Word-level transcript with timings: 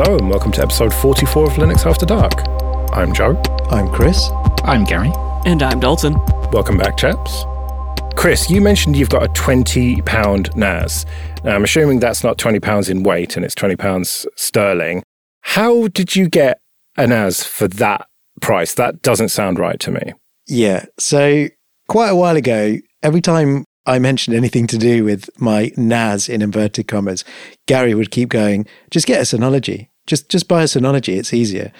Hello, 0.00 0.16
and 0.16 0.30
welcome 0.30 0.52
to 0.52 0.62
episode 0.62 0.94
44 0.94 1.46
of 1.46 1.52
Linux 1.54 1.84
After 1.84 2.06
Dark. 2.06 2.46
I'm 2.92 3.12
Joe. 3.12 3.34
I'm 3.68 3.88
Chris. 3.88 4.28
I'm 4.62 4.84
Gary. 4.84 5.10
And 5.44 5.60
I'm 5.60 5.80
Dalton. 5.80 6.14
Welcome 6.52 6.78
back, 6.78 6.96
chaps. 6.96 7.44
Chris, 8.14 8.48
you 8.48 8.60
mentioned 8.60 8.96
you've 8.96 9.08
got 9.08 9.24
a 9.24 9.28
£20 9.30 10.54
NAS. 10.54 11.04
Now, 11.42 11.56
I'm 11.56 11.64
assuming 11.64 11.98
that's 11.98 12.22
not 12.22 12.38
£20 12.38 12.88
in 12.88 13.02
weight 13.02 13.34
and 13.34 13.44
it's 13.44 13.56
£20 13.56 14.26
sterling. 14.36 15.02
How 15.40 15.88
did 15.88 16.14
you 16.14 16.28
get 16.28 16.60
a 16.96 17.08
NAS 17.08 17.42
for 17.42 17.66
that 17.66 18.06
price? 18.40 18.74
That 18.74 19.02
doesn't 19.02 19.30
sound 19.30 19.58
right 19.58 19.80
to 19.80 19.90
me. 19.90 20.12
Yeah. 20.46 20.86
So, 21.00 21.48
quite 21.88 22.10
a 22.10 22.14
while 22.14 22.36
ago, 22.36 22.76
every 23.02 23.20
time 23.20 23.64
I 23.86 23.98
mentioned 23.98 24.36
anything 24.36 24.66
to 24.68 24.78
do 24.78 25.04
with 25.04 25.30
my 25.40 25.72
NAS 25.76 26.28
in 26.28 26.42
inverted 26.42 26.88
commas, 26.88 27.24
Gary 27.66 27.94
would 27.94 28.10
keep 28.10 28.28
going, 28.28 28.66
just 28.90 29.06
get 29.06 29.20
a 29.20 29.36
Synology. 29.36 29.88
Just 30.06 30.28
just 30.28 30.48
buy 30.48 30.62
a 30.62 30.66
Synology, 30.66 31.16
it's 31.16 31.34
easier. 31.34 31.72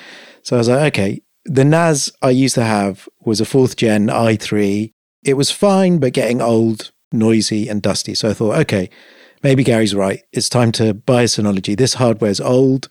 So 0.42 0.56
I 0.56 0.58
was 0.58 0.68
like, 0.68 0.92
okay. 0.92 1.22
The 1.44 1.64
NAS 1.64 2.10
I 2.20 2.30
used 2.30 2.54
to 2.56 2.64
have 2.64 3.08
was 3.20 3.40
a 3.40 3.46
fourth 3.46 3.76
gen 3.76 4.08
i3. 4.08 4.92
It 5.24 5.34
was 5.34 5.50
fine, 5.50 5.98
but 5.98 6.12
getting 6.12 6.42
old, 6.42 6.90
noisy, 7.10 7.68
and 7.68 7.80
dusty. 7.80 8.14
So 8.14 8.28
I 8.28 8.34
thought, 8.34 8.58
okay, 8.58 8.90
maybe 9.42 9.64
Gary's 9.64 9.94
right. 9.94 10.22
It's 10.32 10.48
time 10.48 10.72
to 10.72 10.92
buy 10.92 11.22
a 11.22 11.26
Synology. 11.26 11.76
This 11.76 11.94
hardware's 11.94 12.40
old. 12.40 12.88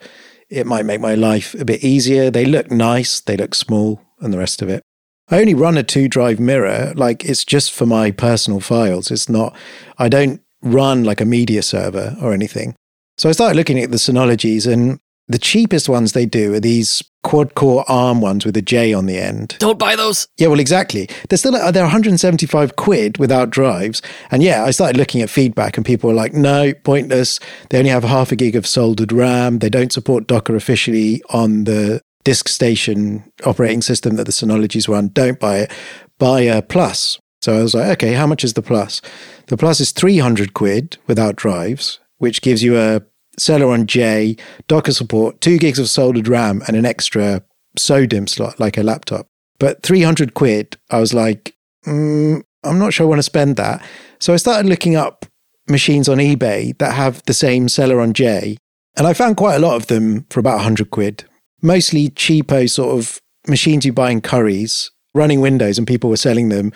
It 0.49 0.65
might 0.65 0.85
make 0.85 1.01
my 1.01 1.13
life 1.13 1.53
a 1.55 1.65
bit 1.65 1.83
easier. 1.83 2.31
They 2.31 2.45
look 2.45 2.71
nice, 2.71 3.19
they 3.19 3.37
look 3.37 3.53
small, 3.53 4.01
and 4.19 4.33
the 4.33 4.37
rest 4.37 4.61
of 4.61 4.69
it. 4.69 4.83
I 5.29 5.39
only 5.39 5.53
run 5.53 5.77
a 5.77 5.83
two 5.83 6.07
drive 6.07 6.39
mirror. 6.39 6.93
Like 6.95 7.25
it's 7.25 7.43
just 7.43 7.73
for 7.73 7.85
my 7.85 8.11
personal 8.11 8.59
files. 8.59 9.11
It's 9.11 9.29
not, 9.29 9.55
I 9.97 10.09
don't 10.09 10.41
run 10.61 11.03
like 11.03 11.21
a 11.21 11.25
media 11.25 11.61
server 11.61 12.15
or 12.21 12.33
anything. 12.33 12.75
So 13.17 13.29
I 13.29 13.31
started 13.31 13.57
looking 13.57 13.79
at 13.79 13.91
the 13.91 13.97
Synologies 13.97 14.71
and 14.71 14.99
the 15.27 15.37
cheapest 15.37 15.89
ones 15.89 16.13
they 16.13 16.25
do 16.25 16.53
are 16.53 16.59
these 16.59 17.03
quad 17.23 17.55
core 17.55 17.83
ARM 17.89 18.21
ones 18.21 18.45
with 18.45 18.55
a 18.55 18.61
J 18.61 18.93
on 18.93 19.05
the 19.05 19.17
end. 19.17 19.55
Don't 19.59 19.77
buy 19.77 19.95
those. 19.97 20.27
Yeah, 20.37 20.47
well, 20.47 20.59
exactly. 20.59 21.09
They're 21.27 21.37
still 21.37 21.51
they're 21.51 21.83
175 21.83 22.77
quid 22.77 23.17
without 23.17 23.49
drives. 23.49 24.01
And 24.31 24.41
yeah, 24.41 24.63
I 24.63 24.71
started 24.71 24.95
looking 24.95 25.21
at 25.21 25.29
feedback, 25.29 25.75
and 25.75 25.85
people 25.85 26.09
were 26.09 26.15
like, 26.15 26.33
"No, 26.33 26.73
pointless. 26.73 27.41
They 27.69 27.79
only 27.79 27.89
have 27.89 28.05
half 28.05 28.31
a 28.31 28.37
gig 28.37 28.55
of 28.55 28.65
soldered 28.65 29.11
RAM. 29.11 29.59
They 29.59 29.69
don't 29.69 29.91
support 29.91 30.27
Docker 30.27 30.55
officially 30.55 31.21
on 31.29 31.65
the 31.65 32.01
DiskStation 32.27 33.23
operating 33.45 33.81
system 33.81 34.17
that 34.17 34.25
the 34.25 34.33
Synologies 34.33 34.89
run. 34.89 35.07
Don't 35.07 35.39
buy 35.39 35.59
it. 35.59 35.71
Buy 36.19 36.41
a 36.41 36.61
Plus. 36.61 37.21
So 37.41 37.57
I 37.57 37.63
was 37.63 37.73
like, 37.73 37.87
okay, 37.91 38.13
how 38.13 38.27
much 38.27 38.43
is 38.43 38.53
the 38.53 38.61
Plus? 38.61 39.01
The 39.45 39.55
Plus 39.55 39.79
is 39.79 39.93
300 39.93 40.53
quid 40.53 40.97
without 41.07 41.37
drives, 41.37 42.01
which 42.17 42.41
gives 42.41 42.61
you 42.61 42.77
a 42.77 43.01
Celeron 43.39 43.85
J, 43.85 44.35
Docker 44.67 44.91
support, 44.91 45.39
two 45.39 45.57
gigs 45.57 45.79
of 45.79 45.89
soldered 45.89 46.27
RAM, 46.27 46.61
and 46.67 46.75
an 46.75 46.85
extra 46.85 47.43
SODIMM 47.79 48.27
slot 48.27 48.59
like 48.59 48.77
a 48.77 48.83
laptop. 48.83 49.27
But 49.57 49.83
300 49.83 50.33
quid, 50.33 50.75
I 50.91 50.99
was 50.99 51.13
like, 51.13 51.55
mm, 51.85 52.43
I'm 52.65 52.79
not 52.79 52.91
sure 52.91 53.05
I 53.05 53.09
want 53.09 53.19
to 53.19 53.23
spend 53.23 53.55
that. 53.55 53.81
So 54.19 54.33
I 54.33 54.37
started 54.37 54.67
looking 54.67 54.97
up 54.97 55.25
machines 55.69 56.09
on 56.09 56.17
eBay 56.17 56.77
that 56.79 56.93
have 56.93 57.23
the 57.25 57.33
same 57.33 57.67
Celeron 57.67 58.11
J, 58.11 58.57
and 58.97 59.07
I 59.07 59.13
found 59.13 59.37
quite 59.37 59.55
a 59.55 59.59
lot 59.59 59.77
of 59.77 59.87
them 59.87 60.25
for 60.29 60.41
about 60.41 60.55
100 60.55 60.91
quid 60.91 61.23
mostly 61.61 62.09
cheapo 62.09 62.69
sort 62.69 62.97
of 62.97 63.21
machines 63.47 63.85
you 63.85 63.93
buy 63.93 64.11
in 64.11 64.21
Currys 64.21 64.89
running 65.13 65.41
Windows, 65.41 65.77
and 65.77 65.87
people 65.87 66.09
were 66.09 66.17
selling 66.17 66.49
them 66.49 66.71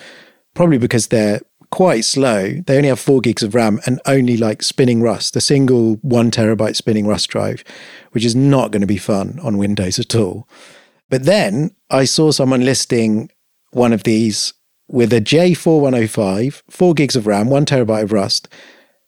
probably 0.53 0.77
because 0.77 1.07
they're 1.07 1.41
quite 1.71 2.03
slow. 2.03 2.55
They 2.65 2.77
only 2.77 2.89
have 2.89 2.99
four 2.99 3.21
gigs 3.21 3.43
of 3.43 3.55
RAM 3.55 3.79
and 3.85 4.01
only 4.05 4.37
like 4.37 4.61
spinning 4.61 5.01
Rust, 5.01 5.35
a 5.35 5.41
single 5.41 5.95
one 6.01 6.29
terabyte 6.31 6.75
spinning 6.75 7.07
Rust 7.07 7.29
drive, 7.29 7.63
which 8.11 8.25
is 8.25 8.35
not 8.35 8.71
going 8.71 8.81
to 8.81 8.87
be 8.87 8.97
fun 8.97 9.39
on 9.41 9.57
Windows 9.57 9.97
at 9.97 10.15
all. 10.15 10.47
But 11.09 11.23
then 11.23 11.71
I 11.89 12.05
saw 12.05 12.31
someone 12.31 12.65
listing 12.65 13.29
one 13.71 13.93
of 13.93 14.03
these 14.03 14.53
with 14.87 15.13
a 15.13 15.21
J4105, 15.21 16.63
four 16.69 16.93
gigs 16.93 17.15
of 17.15 17.27
RAM, 17.27 17.49
one 17.49 17.65
terabyte 17.65 18.03
of 18.03 18.11
Rust 18.11 18.49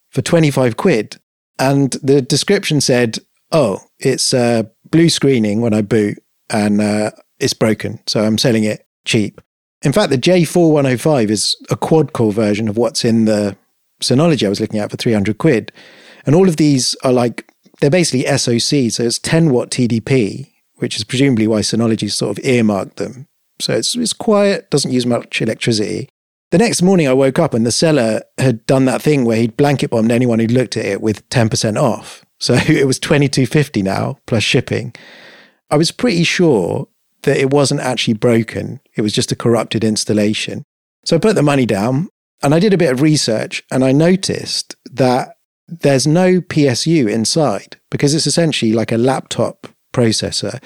for 0.10 0.22
25 0.22 0.78
quid. 0.78 1.18
And 1.60 1.92
the 2.02 2.22
description 2.22 2.80
said, 2.82 3.20
oh, 3.52 3.82
it's 4.00 4.34
uh, 4.34 4.64
blue 4.94 5.10
screening 5.10 5.60
when 5.60 5.74
I 5.74 5.82
boot 5.82 6.20
and 6.52 6.80
uh, 6.80 7.12
it's 7.40 7.56
broken. 7.56 8.00
So 8.06 8.22
I'm 8.22 8.38
selling 8.38 8.64
it 8.64 8.86
cheap. 9.06 9.42
In 9.82 9.92
fact, 9.92 10.12
the 10.12 10.18
J4105 10.18 11.32
is 11.32 11.58
a 11.72 11.76
quad 11.76 12.14
core 12.14 12.32
version 12.32 12.70
of 12.70 12.78
what's 12.78 13.04
in 13.04 13.26
the 13.26 13.58
Synology 14.02 14.46
I 14.46 14.50
was 14.50 14.62
looking 14.62 14.80
at 14.80 14.92
for 14.92 14.98
300 14.98 15.40
quid. 15.40 15.72
And 16.28 16.36
all 16.36 16.48
of 16.48 16.58
these 16.58 16.96
are 17.04 17.12
like, 17.12 17.52
they're 17.82 17.90
basically 17.90 18.26
SOC. 18.38 18.92
So 18.92 19.04
it's 19.04 19.18
10 19.18 19.50
watt 19.50 19.72
TDP, 19.72 20.52
which 20.76 20.96
is 20.96 21.04
presumably 21.04 21.48
why 21.48 21.62
Synology 21.62 22.10
sort 22.12 22.38
of 22.38 22.46
earmarked 22.46 22.98
them. 22.98 23.28
So 23.60 23.74
it's, 23.74 23.96
it's 23.96 24.14
quiet, 24.14 24.70
doesn't 24.70 24.92
use 24.92 25.08
much 25.08 25.42
electricity. 25.42 26.08
The 26.52 26.60
next 26.60 26.84
morning, 26.84 27.08
I 27.08 27.14
woke 27.14 27.40
up 27.40 27.56
and 27.56 27.66
the 27.66 27.72
seller 27.72 28.22
had 28.38 28.64
done 28.68 28.86
that 28.86 29.02
thing 29.02 29.26
where 29.26 29.38
he'd 29.38 29.58
blanket 29.58 29.90
bombed 29.90 30.12
anyone 30.12 30.38
who 30.38 30.46
looked 30.46 30.78
at 30.78 30.86
it 30.86 31.02
with 31.02 31.28
10% 31.30 31.82
off. 31.82 32.24
So 32.44 32.54
it 32.68 32.86
was 32.86 33.00
2250 33.00 33.82
now 33.82 34.18
plus 34.28 34.44
shipping. 34.44 34.94
I 35.70 35.78
was 35.78 35.92
pretty 35.92 36.26
sure 36.26 36.90
that 37.22 37.38
it 37.38 37.52
wasn't 37.52 37.80
actually 37.80 38.16
broken. 38.16 38.82
It 38.96 39.02
was 39.02 39.14
just 39.14 39.32
a 39.32 39.36
corrupted 39.36 39.86
installation. 39.86 40.66
So 41.06 41.16
I 41.16 41.20
put 41.20 41.36
the 41.36 41.42
money 41.42 41.66
down 41.66 42.10
and 42.42 42.54
I 42.54 42.60
did 42.60 42.74
a 42.74 42.78
bit 42.78 42.92
of 42.92 43.02
research 43.02 43.64
and 43.72 43.82
I 43.82 43.94
noticed 43.94 44.76
that 44.92 45.38
there's 45.70 46.06
no 46.06 46.42
PSU 46.42 47.10
inside 47.10 47.78
because 47.90 48.14
it's 48.14 48.28
essentially 48.28 48.74
like 48.74 48.92
a 48.92 48.98
laptop 48.98 49.68
processor. 49.94 50.62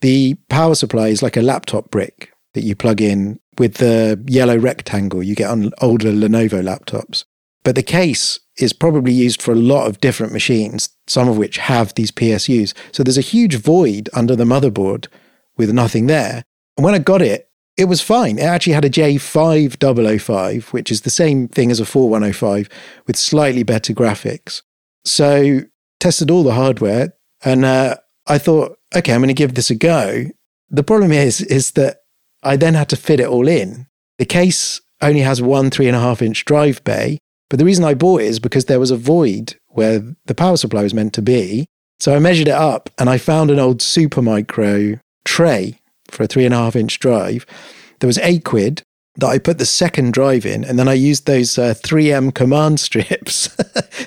The 0.00 0.34
power 0.50 0.74
supply 0.74 1.08
is 1.08 1.22
like 1.22 1.36
a 1.36 1.42
laptop 1.42 1.92
brick 1.92 2.32
that 2.54 2.64
you 2.64 2.74
plug 2.74 3.00
in 3.00 3.38
with 3.58 3.74
the 3.74 4.20
yellow 4.26 4.58
rectangle 4.58 5.22
you 5.22 5.36
get 5.36 5.50
on 5.50 5.70
older 5.80 6.10
Lenovo 6.10 6.60
laptops. 6.64 7.24
But 7.62 7.76
the 7.76 7.84
case 7.84 8.40
is 8.58 8.72
probably 8.72 9.12
used 9.12 9.40
for 9.40 9.52
a 9.52 9.56
lot 9.56 9.86
of 9.86 10.00
different 10.00 10.32
machines, 10.32 10.90
some 11.06 11.28
of 11.28 11.38
which 11.38 11.58
have 11.58 11.94
these 11.94 12.10
PSUs. 12.10 12.74
So 12.92 13.02
there's 13.02 13.18
a 13.18 13.22
huge 13.22 13.56
void 13.56 14.10
under 14.12 14.36
the 14.36 14.44
motherboard 14.44 15.06
with 15.56 15.72
nothing 15.72 16.06
there. 16.06 16.44
And 16.76 16.84
when 16.84 16.94
I 16.94 16.98
got 16.98 17.22
it, 17.22 17.48
it 17.76 17.86
was 17.86 18.02
fine. 18.02 18.38
It 18.38 18.42
actually 18.42 18.74
had 18.74 18.84
a 18.84 18.90
J5005, 18.90 20.72
which 20.72 20.90
is 20.90 21.02
the 21.02 21.10
same 21.10 21.48
thing 21.48 21.70
as 21.70 21.80
a 21.80 21.86
4105 21.86 22.68
with 23.06 23.16
slightly 23.16 23.62
better 23.62 23.94
graphics. 23.94 24.62
So 25.04 25.62
tested 25.98 26.30
all 26.30 26.42
the 26.42 26.52
hardware 26.52 27.14
and 27.44 27.64
uh, 27.64 27.96
I 28.26 28.38
thought, 28.38 28.78
okay, 28.94 29.12
I'm 29.12 29.20
going 29.20 29.28
to 29.28 29.34
give 29.34 29.54
this 29.54 29.70
a 29.70 29.74
go. 29.74 30.26
The 30.68 30.82
problem 30.82 31.12
is, 31.12 31.40
is 31.40 31.72
that 31.72 31.98
I 32.42 32.56
then 32.56 32.74
had 32.74 32.88
to 32.90 32.96
fit 32.96 33.20
it 33.20 33.26
all 33.26 33.48
in. 33.48 33.86
The 34.18 34.24
case 34.26 34.80
only 35.00 35.20
has 35.20 35.42
one 35.42 35.70
three 35.70 35.86
and 35.86 35.96
a 35.96 36.00
half 36.00 36.22
inch 36.22 36.44
drive 36.44 36.82
bay, 36.84 37.18
but 37.52 37.58
the 37.58 37.66
reason 37.66 37.84
I 37.84 37.92
bought 37.92 38.22
it 38.22 38.28
is 38.28 38.38
because 38.38 38.64
there 38.64 38.80
was 38.80 38.90
a 38.90 38.96
void 38.96 39.56
where 39.66 40.02
the 40.24 40.34
power 40.34 40.56
supply 40.56 40.84
was 40.84 40.94
meant 40.94 41.12
to 41.12 41.20
be. 41.20 41.66
So 42.00 42.16
I 42.16 42.18
measured 42.18 42.48
it 42.48 42.54
up 42.54 42.88
and 42.96 43.10
I 43.10 43.18
found 43.18 43.50
an 43.50 43.58
old 43.58 43.80
Supermicro 43.80 44.98
tray 45.26 45.78
for 46.08 46.22
a 46.22 46.26
three 46.26 46.46
and 46.46 46.54
a 46.54 46.56
half 46.56 46.76
inch 46.76 46.98
drive. 46.98 47.44
There 48.00 48.06
was 48.06 48.16
eight 48.16 48.46
quid 48.46 48.82
that 49.16 49.28
I 49.28 49.38
put 49.38 49.58
the 49.58 49.66
second 49.66 50.14
drive 50.14 50.46
in, 50.46 50.64
and 50.64 50.78
then 50.78 50.88
I 50.88 50.94
used 50.94 51.26
those 51.26 51.58
uh, 51.58 51.74
3M 51.74 52.34
command 52.34 52.80
strips 52.88 53.54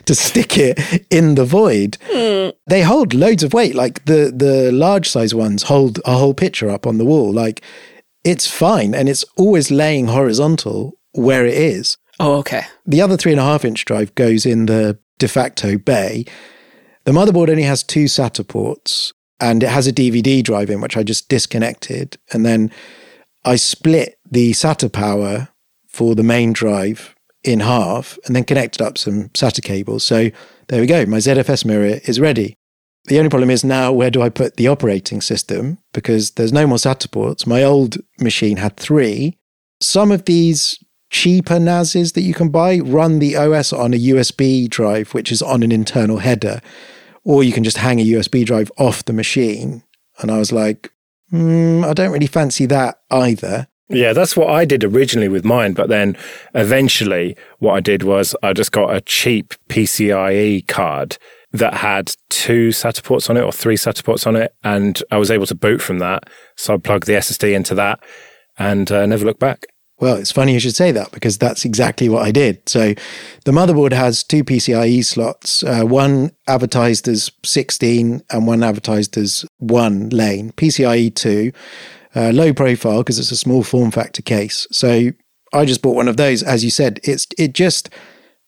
to 0.06 0.16
stick 0.16 0.58
it 0.58 1.06
in 1.12 1.36
the 1.36 1.46
void. 1.46 2.00
Mm. 2.12 2.52
They 2.66 2.82
hold 2.82 3.14
loads 3.14 3.44
of 3.44 3.54
weight. 3.54 3.76
Like 3.76 4.06
the 4.06 4.34
the 4.36 4.72
large 4.72 5.08
size 5.08 5.36
ones 5.36 5.62
hold 5.62 6.00
a 6.04 6.18
whole 6.18 6.34
picture 6.34 6.72
up 6.72 6.88
on 6.88 6.98
the 6.98 7.06
wall. 7.06 7.32
Like 7.32 7.62
it's 8.24 8.50
fine, 8.50 8.96
and 8.96 9.08
it's 9.08 9.24
always 9.38 9.70
laying 9.70 10.08
horizontal 10.08 10.98
where 11.12 11.46
it 11.46 11.54
is. 11.54 11.98
Oh, 12.20 12.36
okay. 12.40 12.64
The 12.86 13.02
other 13.02 13.18
three 13.18 13.32
and 13.32 13.42
a 13.42 13.44
half 13.44 13.66
inch 13.66 13.86
drive 13.86 14.14
goes 14.16 14.46
in 14.46 14.68
the 14.68 14.98
de 15.18 15.28
facto 15.28 15.78
bay. 15.78 16.26
The 17.04 17.12
motherboard 17.12 17.50
only 17.50 17.64
has 17.64 17.84
two 17.84 18.06
SATA 18.06 18.48
ports 18.48 19.14
and 19.40 19.64
it 19.64 19.70
has 19.70 19.88
a 19.88 19.94
DVD 19.94 20.44
drive 20.44 20.70
in, 20.70 20.82
which 20.82 20.98
I 20.98 21.04
just 21.04 21.30
disconnected. 21.30 22.18
And 22.32 22.46
then 22.46 22.72
I 23.44 23.58
split 23.58 24.18
the 24.30 24.52
SATA 24.52 24.92
power 24.92 25.50
for 25.88 26.16
the 26.16 26.24
main 26.24 26.54
drive 26.54 27.16
in 27.44 27.60
half 27.60 28.18
and 28.26 28.36
then 28.36 28.44
connected 28.44 28.82
up 28.82 28.98
some 28.98 29.30
SATA 29.30 29.64
cables. 29.64 30.04
So 30.04 30.32
there 30.68 30.82
we 30.82 30.88
go. 30.88 31.06
My 31.06 31.18
ZFS 31.18 31.64
mirror 31.64 32.00
is 32.06 32.20
ready. 32.20 32.56
The 33.06 33.20
only 33.20 33.30
problem 33.30 33.52
is 33.52 33.64
now 33.64 33.92
where 33.92 34.10
do 34.10 34.24
I 34.24 34.30
put 34.30 34.56
the 34.56 34.68
operating 34.68 35.22
system? 35.22 35.78
Because 35.94 36.32
there's 36.32 36.54
no 36.54 36.66
more 36.66 36.78
SATA 36.78 37.12
ports. 37.12 37.46
My 37.46 37.62
old 37.62 37.98
machine 38.20 38.58
had 38.58 38.78
three. 38.78 39.38
Some 39.80 40.12
of 40.12 40.26
these 40.26 40.80
cheaper 41.16 41.62
NASs 41.62 42.12
that 42.12 42.24
you 42.24 42.34
can 42.34 42.50
buy 42.50 42.80
run 42.80 43.20
the 43.20 43.38
OS 43.38 43.72
on 43.72 43.94
a 43.94 43.98
USB 43.98 44.70
drive, 44.70 45.14
which 45.14 45.32
is 45.32 45.42
on 45.42 45.64
an 45.64 45.72
internal 45.72 46.18
header, 46.18 46.60
or 47.24 47.42
you 47.42 47.54
can 47.54 47.64
just 47.64 47.78
hang 47.78 48.02
a 48.02 48.06
USB 48.06 48.46
drive 48.46 48.70
off 48.78 49.06
the 49.06 49.14
machine. 49.14 49.82
And 50.20 50.30
I 50.30 50.38
was 50.38 50.52
like, 50.52 50.92
mm, 51.32 51.86
I 51.86 51.94
don't 51.94 52.12
really 52.12 52.28
fancy 52.28 52.66
that 52.66 53.00
either. 53.10 53.68
Yeah, 53.88 54.12
that's 54.12 54.36
what 54.36 54.50
I 54.50 54.66
did 54.66 54.84
originally 54.84 55.30
with 55.30 55.46
mine. 55.46 55.72
But 55.72 55.88
then 55.88 56.18
eventually, 56.54 57.38
what 57.60 57.76
I 57.76 57.80
did 57.80 58.04
was 58.04 58.36
I 58.44 58.52
just 58.52 58.74
got 58.74 58.94
a 58.94 59.00
cheap 59.00 59.54
PCIe 59.70 60.68
card 60.68 61.18
that 61.54 61.76
had 61.76 62.14
two 62.30 62.70
SATA 62.70 63.02
ports 63.04 63.30
on 63.30 63.38
it 63.38 63.42
or 63.42 63.54
three 63.54 63.78
SATA 63.78 64.04
ports 64.04 64.28
on 64.28 64.36
it. 64.36 64.54
And 64.66 65.02
I 65.12 65.18
was 65.18 65.32
able 65.32 65.46
to 65.46 65.56
boot 65.56 65.82
from 65.82 66.00
that. 66.00 66.30
So 66.58 66.74
I 66.74 66.78
plugged 66.78 67.08
the 67.08 67.14
SSD 67.14 67.56
into 67.56 67.74
that 67.76 68.04
and 68.58 68.92
uh, 68.92 69.06
never 69.06 69.24
looked 69.24 69.40
back. 69.40 69.66
Well, 69.98 70.18
it's 70.18 70.32
funny 70.32 70.54
you 70.54 70.60
should 70.60 70.76
say 70.76 70.92
that 70.92 71.12
because 71.12 71.38
that's 71.38 71.64
exactly 71.64 72.10
what 72.10 72.24
I 72.24 72.32
did. 72.32 72.68
So 72.68 72.94
the 73.46 73.52
motherboard 73.52 73.94
has 73.94 74.24
two 74.24 74.44
PCIe 74.44 75.06
slots, 75.06 75.64
uh, 75.64 75.84
one 75.84 76.32
advertised 76.48 77.08
as 77.08 77.32
16 77.46 78.22
and 78.30 78.48
one 78.48 78.62
advertised 78.62 79.18
as 79.18 79.46
one 79.60 80.10
lane, 80.10 80.52
PCIe 80.54 81.16
2, 81.16 81.52
uh, 82.16 82.32
low 82.34 82.54
profile 82.54 83.00
because 83.00 83.20
it's 83.20 83.32
a 83.32 83.38
small 83.38 83.64
form 83.64 83.90
factor 83.90 84.22
case. 84.22 84.68
So 84.70 85.12
I 85.54 85.64
just 85.64 85.82
bought 85.82 85.96
one 85.96 86.10
of 86.10 86.18
those. 86.18 86.44
As 86.44 86.64
you 86.64 86.72
said, 86.72 87.00
it's 87.04 87.28
it 87.38 87.54
just 87.54 87.90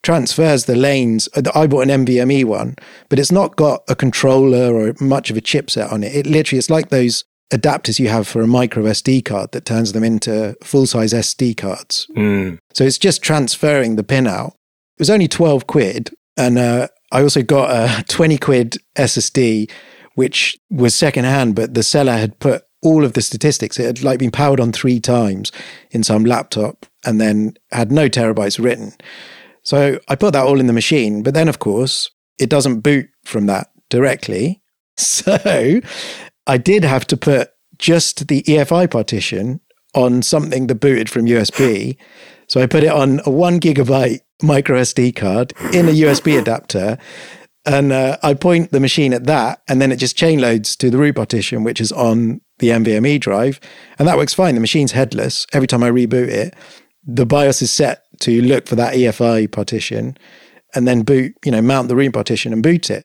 transfers 0.03 0.65
the 0.65 0.75
lanes. 0.75 1.29
Uh, 1.35 1.43
I 1.55 1.67
bought 1.67 1.87
an 1.87 2.05
NVMe 2.05 2.43
one, 2.43 2.75
but 3.07 3.19
it's 3.19 3.31
not 3.31 3.55
got 3.55 3.83
a 3.87 3.95
controller 3.95 4.75
or 4.75 4.93
much 4.99 5.29
of 5.29 5.37
a 5.37 5.41
chipset 5.41 5.91
on 5.91 6.03
it. 6.03 6.13
It 6.13 6.25
literally, 6.25 6.59
it's 6.59 6.69
like 6.69 6.89
those 6.89 7.23
adapters 7.51 7.99
you 7.99 8.09
have 8.09 8.27
for 8.27 8.41
a 8.41 8.47
micro 8.47 8.83
SD 8.83 9.23
card 9.23 9.51
that 9.51 9.65
turns 9.65 9.93
them 9.93 10.03
into 10.03 10.55
full 10.63 10.85
size 10.85 11.13
SD 11.13 11.55
cards. 11.55 12.07
Mm. 12.15 12.59
So 12.73 12.83
it's 12.83 12.97
just 12.97 13.21
transferring 13.21 13.95
the 13.95 14.03
pin 14.03 14.27
out. 14.27 14.53
It 14.97 15.01
was 15.01 15.09
only 15.09 15.27
12 15.27 15.67
quid. 15.67 16.11
And 16.35 16.57
uh, 16.57 16.87
I 17.11 17.21
also 17.21 17.41
got 17.41 17.71
a 17.71 18.03
20 18.07 18.37
quid 18.37 18.77
SSD, 18.95 19.71
which 20.15 20.57
was 20.69 20.95
secondhand, 20.95 21.55
but 21.55 21.73
the 21.73 21.83
seller 21.83 22.17
had 22.17 22.39
put 22.39 22.63
all 22.83 23.03
of 23.03 23.13
the 23.13 23.21
statistics. 23.21 23.79
It 23.79 23.85
had 23.85 24.03
like 24.03 24.19
been 24.19 24.31
powered 24.31 24.59
on 24.59 24.71
three 24.71 24.99
times 24.99 25.51
in 25.91 26.03
some 26.03 26.25
laptop 26.25 26.85
and 27.05 27.19
then 27.19 27.55
had 27.71 27.91
no 27.91 28.09
terabytes 28.09 28.63
written. 28.63 28.93
So 29.63 29.99
I 30.07 30.15
put 30.15 30.33
that 30.33 30.45
all 30.45 30.59
in 30.59 30.67
the 30.67 30.73
machine. 30.73 31.23
But 31.23 31.33
then, 31.33 31.49
of 31.49 31.59
course, 31.59 32.09
it 32.37 32.49
doesn't 32.49 32.81
boot 32.81 33.09
from 33.23 33.45
that 33.47 33.69
directly. 33.89 34.61
So 34.99 35.37
I 36.47 36.57
did 36.57 36.83
have 36.83 37.05
to 37.07 37.17
put 37.17 37.51
just 37.77 38.27
the 38.27 38.41
EFI 38.43 38.89
partition 38.89 39.59
on 39.93 40.21
something 40.21 40.67
that 40.67 40.75
booted 40.75 41.09
from 41.09 41.25
USB. 41.25 41.97
So 42.49 42.61
I 42.61 42.65
put 42.65 42.85
it 42.85 42.93
on 42.93 43.19
a 43.25 43.29
one 43.29 43.59
gigabyte 43.59 44.21
micro 44.41 44.79
SD 44.79 45.13
card 45.17 45.51
in 45.73 45.89
a 45.89 45.91
USB 45.91 46.39
adapter. 46.39 46.97
And 47.65 47.91
uh, 47.91 48.17
I 48.23 48.35
point 48.35 48.71
the 48.71 48.79
machine 48.79 49.13
at 49.13 49.25
that, 49.25 49.61
and 49.67 49.81
then 49.81 49.91
it 49.91 49.97
just 49.97 50.15
chain 50.15 50.39
loads 50.39 50.77
to 50.77 50.89
the 50.89 50.97
root 50.97 51.17
partition, 51.17 51.65
which 51.65 51.81
is 51.81 51.91
on 51.91 52.39
the 52.59 52.69
NVMe 52.69 53.19
drive. 53.19 53.59
And 53.99 54.07
that 54.07 54.15
works 54.15 54.33
fine. 54.33 54.55
The 54.55 54.61
machine's 54.61 54.93
headless. 54.93 55.45
Every 55.51 55.67
time 55.67 55.83
I 55.83 55.91
reboot 55.91 56.29
it, 56.29 56.53
the 57.03 57.25
BIOS 57.25 57.61
is 57.61 57.69
set 57.69 58.03
to 58.21 58.41
look 58.41 58.65
for 58.65 58.77
that 58.77 58.93
EFI 58.93 59.51
partition 59.51 60.17
and 60.73 60.87
then 60.87 61.03
boot, 61.03 61.33
you 61.43 61.51
know, 61.51 61.61
mount 61.61 61.87
the 61.87 61.95
root 61.95 62.13
partition 62.13 62.53
and 62.53 62.63
boot 62.63 62.89
it. 62.89 63.03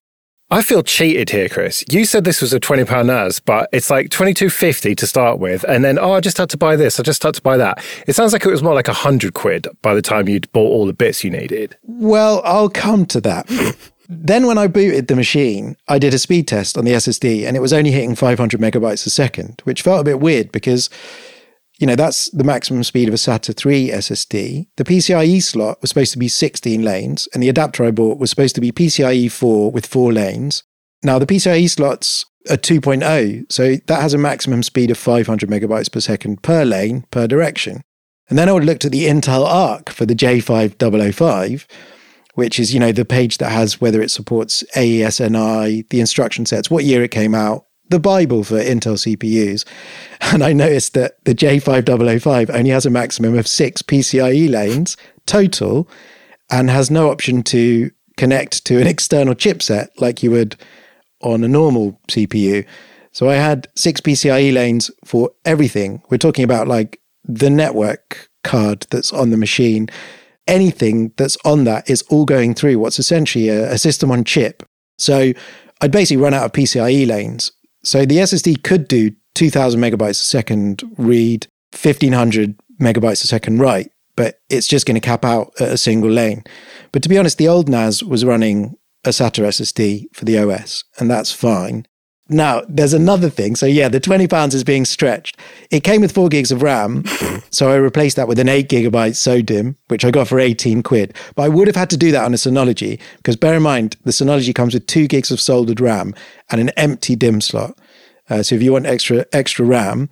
I 0.53 0.61
feel 0.61 0.83
cheated 0.83 1.31
here, 1.31 1.49
Chris. 1.49 1.83
You 1.89 2.05
said 2.05 2.25
this 2.25 2.43
was 2.43 2.53
a 2.53 2.61
twenty 2.61 2.85
pound 2.85 3.07
NAS, 3.07 3.41
but 3.41 3.71
it's 3.73 3.89
like 3.89 4.11
twenty 4.11 4.35
two 4.35 4.51
fifty 4.51 4.95
to 4.95 5.07
start 5.07 5.39
with, 5.39 5.65
and 5.65 5.83
then 5.83 5.99
oh, 5.99 6.13
I 6.13 6.21
just 6.21 6.37
had 6.37 6.51
to 6.51 6.59
buy 6.59 6.77
this. 6.77 7.01
I 7.01 7.03
just 7.03 7.23
had 7.23 7.33
to 7.37 7.41
buy 7.41 7.57
that. 7.57 7.83
It 8.07 8.13
sounds 8.13 8.35
like 8.35 8.45
it 8.45 8.51
was 8.51 8.63
more 8.63 8.75
like 8.75 8.87
a 8.87 8.93
hundred 8.93 9.33
quid 9.33 9.67
by 9.81 9.95
the 9.95 10.03
time 10.03 10.29
you'd 10.29 10.53
bought 10.53 10.69
all 10.69 10.85
the 10.85 10.93
bits 10.93 11.25
you 11.25 11.31
needed. 11.31 11.79
Well, 11.85 12.43
I'll 12.45 12.69
come 12.69 13.07
to 13.07 13.21
that. 13.23 13.49
then, 14.11 14.47
when 14.47 14.59
I 14.59 14.67
booted 14.67 15.09
the 15.09 15.17
machine, 15.17 15.75
I 15.89 15.99
did 15.99 16.13
a 16.13 16.19
speed 16.19 16.49
test 16.49 16.77
on 16.77 16.85
the 16.85 16.93
SSD, 16.93 17.47
and 17.47 17.57
it 17.57 17.61
was 17.61 17.73
only 17.73 17.91
hitting 17.91 18.15
five 18.15 18.39
hundred 18.39 18.61
megabytes 18.61 19.07
a 19.07 19.11
second, 19.11 19.63
which 19.65 19.81
felt 19.81 20.03
a 20.03 20.05
bit 20.05 20.21
weird 20.21 20.53
because 20.53 20.91
you 21.83 21.87
know, 21.89 21.97
that's 21.97 22.31
the 22.31 22.45
maximum 22.45 22.85
speed 22.85 23.09
of 23.09 23.15
a 23.15 23.17
SATA 23.17 23.57
3 23.57 23.91
SSD. 23.91 24.69
The 24.77 24.85
PCIe 24.85 25.43
slot 25.43 25.81
was 25.81 25.91
supposed 25.91 26.13
to 26.13 26.19
be 26.19 26.29
16 26.29 26.81
lanes, 26.81 27.29
and 27.35 27.43
the 27.43 27.49
adapter 27.49 27.85
I 27.85 27.91
bought 27.91 28.21
was 28.21 28.31
supposed 28.31 28.55
to 28.55 28.61
be 28.61 28.71
PCIe 28.71 29.29
4 29.33 29.73
with 29.73 29.87
four 29.87 30.13
lanes. 30.13 30.63
Now, 31.03 31.19
the 31.19 31.27
PCIe 31.27 31.69
slots 31.69 32.25
are 32.49 32.57
2.0, 32.57 33.51
so 33.51 33.75
that 33.89 34.01
has 34.01 34.15
a 34.15 34.19
maximum 34.19 34.63
speed 34.63 34.93
of 34.93 34.97
500 34.97 35.51
megabytes 35.51 35.91
per 35.91 35.99
second 35.99 36.45
per 36.45 36.65
lane, 36.65 37.05
per 37.11 37.27
direction. 37.27 37.83
And 38.31 38.39
then 38.39 38.49
I 38.49 38.53
looked 38.53 38.85
at 38.85 38.93
the 38.93 39.07
Intel 39.07 39.45
ARK 39.45 39.91
for 39.91 40.07
the 40.07 40.15
J5005, 40.15 41.67
which 42.35 42.61
is, 42.61 42.73
you 42.73 42.79
know, 42.79 42.93
the 42.93 43.05
page 43.05 43.39
that 43.39 43.51
has 43.51 43.81
whether 43.81 44.01
it 44.01 44.13
supports 44.13 44.63
AES-NI, 44.77 45.85
the 45.91 45.99
instruction 45.99 46.47
sets, 46.47 46.71
what 46.71 46.85
year 46.85 47.03
it 47.03 47.11
came 47.11 47.35
out, 47.35 47.67
the 47.93 48.01
Bible 48.01 48.43
for 48.43 48.59
Intel 48.59 48.97
CPUs. 48.97 49.65
And 50.33 50.43
I 50.43 50.53
noticed 50.53 50.95
that 50.95 51.23
the 51.25 51.35
J5005 51.35 52.49
only 52.55 52.71
has 52.71 52.87
a 52.87 52.91
maximum 52.91 53.37
of 53.37 53.47
six 53.47 53.83
PCIe 53.83 54.49
lanes 54.49 54.97
total 55.27 55.89
and 56.51 56.71
has 56.71 56.91
no 56.91 57.11
option 57.11 57.43
to 57.45 57.91
connect 58.17 58.65
to 58.67 58.81
an 58.81 58.87
external 58.87 59.35
chipset 59.35 59.89
like 59.99 60.23
you 60.23 60.31
would 60.31 60.57
on 61.21 61.45
a 61.45 61.49
normal 61.49 62.01
CPU. 62.09 62.65
So 63.13 63.29
I 63.29 63.35
had 63.35 63.69
six 63.75 64.01
PCIe 64.01 64.55
lanes 64.55 64.91
for 65.05 65.31
everything. 65.45 66.03
We're 66.09 66.19
talking 66.19 66.45
about 66.45 66.67
like 66.67 66.99
the 67.25 67.51
network 67.51 68.31
card 68.43 68.87
that's 68.91 69.13
on 69.13 69.31
the 69.31 69.37
machine. 69.37 69.89
Anything 70.47 71.13
that's 71.19 71.37
on 71.45 71.65
that 71.65 71.91
is 71.91 72.03
all 72.09 72.25
going 72.25 72.55
through 72.55 72.79
what's 72.79 72.99
essentially 72.99 73.51
a, 73.51 73.73
a 73.73 73.79
system 73.79 74.11
on 74.11 74.25
chip. 74.25 74.63
So 74.99 75.33
I'd 75.83 75.93
basically 75.93 76.23
run 76.23 76.33
out 76.33 76.45
of 76.45 76.53
PCIe 76.53 77.07
lanes 77.07 77.53
so 77.85 78.05
the 78.05 78.19
SSD 78.19 78.63
could 78.63 78.89
do 78.89 79.13
2000 79.35 79.81
megabytes 79.81 80.11
a 80.11 80.15
second 80.15 80.83
read, 80.97 81.47
1500 81.73 82.59
megabytes 82.81 83.25
a 83.25 83.27
second 83.27 83.59
write, 83.59 83.91
but 84.17 84.41
it's 84.51 84.67
just 84.67 84.87
going 84.87 84.95
to 84.95 85.01
cap 85.01 85.25
out 85.25 85.53
at 85.61 85.69
a 85.69 85.79
single 85.79 86.11
lane. 86.11 86.45
But 86.93 87.03
to 87.03 87.09
be 87.09 87.19
honest, 87.19 87.39
the 87.39 87.49
old 87.49 87.69
NAS 87.69 88.03
was 88.03 88.25
running 88.25 88.75
a 89.05 89.09
SATA 89.09 89.45
SSD 89.45 90.07
for 90.15 90.25
the 90.25 90.39
OS, 90.39 90.85
and 90.99 91.11
that's 91.11 91.33
fine. 91.33 91.87
Now, 92.33 92.63
there's 92.69 92.95
another 92.95 93.29
thing. 93.29 93.57
So, 93.57 93.67
yeah, 93.67 93.89
the 93.89 94.01
20 94.01 94.27
pounds 94.27 94.55
is 94.55 94.65
being 94.65 94.85
stretched. 94.85 95.39
It 95.71 95.85
came 95.85 96.01
with 96.01 96.13
four 96.13 96.29
gigs 96.29 96.51
of 96.51 96.63
RAM. 96.63 97.05
so, 97.51 97.71
I 97.71 97.77
replaced 97.77 98.17
that 98.17 98.27
with 98.27 98.39
an 98.39 98.49
eight 98.49 98.69
gigabyte 98.69 99.15
SODIMM, 99.15 99.77
which 99.89 100.05
I 100.05 100.11
got 100.11 100.29
for 100.29 100.41
18 100.41 100.83
quid. 100.83 101.15
But 101.35 101.43
I 101.43 101.49
would 101.49 101.67
have 101.67 101.77
had 101.77 101.91
to 101.91 101.97
do 101.97 102.11
that 102.13 102.25
on 102.25 102.33
a 102.33 102.39
Synology 102.39 102.99
because 103.19 103.37
bear 103.37 103.55
in 103.55 103.63
mind, 103.63 103.97
the 104.05 104.13
Synology 104.13 104.55
comes 104.55 104.75
with 104.75 104.87
two 104.87 105.07
gigs 105.07 105.31
of 105.31 105.41
soldered 105.41 105.81
RAM 105.81 106.15
and 106.51 106.61
an 106.61 106.71
empty 106.71 107.17
DIMM 107.17 107.43
slot. 107.43 107.79
Uh, 108.31 108.43
so, 108.43 108.55
if 108.55 108.63
you 108.63 108.73
want 108.73 108.87
extra, 108.87 109.27
extra 109.33 109.65
RAM, 109.65 110.09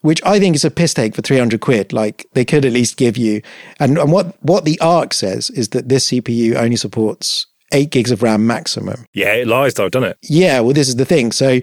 which 0.00 0.20
I 0.24 0.38
think 0.40 0.56
is 0.56 0.64
a 0.64 0.70
piss 0.70 0.94
take 0.94 1.14
for 1.14 1.22
300 1.22 1.60
quid. 1.60 1.92
Like 1.92 2.26
they 2.32 2.44
could 2.44 2.64
at 2.64 2.72
least 2.72 2.96
give 2.96 3.16
you. 3.16 3.42
And, 3.78 3.98
and 3.98 4.10
what, 4.10 4.42
what 4.42 4.64
the 4.64 4.80
ARK 4.80 5.12
says 5.12 5.50
is 5.50 5.68
that 5.70 5.88
this 5.88 6.10
CPU 6.10 6.54
only 6.54 6.76
supports 6.76 7.46
eight 7.72 7.90
gigs 7.90 8.10
of 8.10 8.22
RAM 8.22 8.46
maximum. 8.46 9.04
Yeah, 9.14 9.34
it 9.34 9.46
lies 9.46 9.74
though, 9.74 9.88
doesn't 9.88 10.10
it? 10.10 10.18
Yeah, 10.22 10.60
well, 10.60 10.72
this 10.72 10.88
is 10.88 10.96
the 10.96 11.04
thing. 11.04 11.32
So 11.32 11.60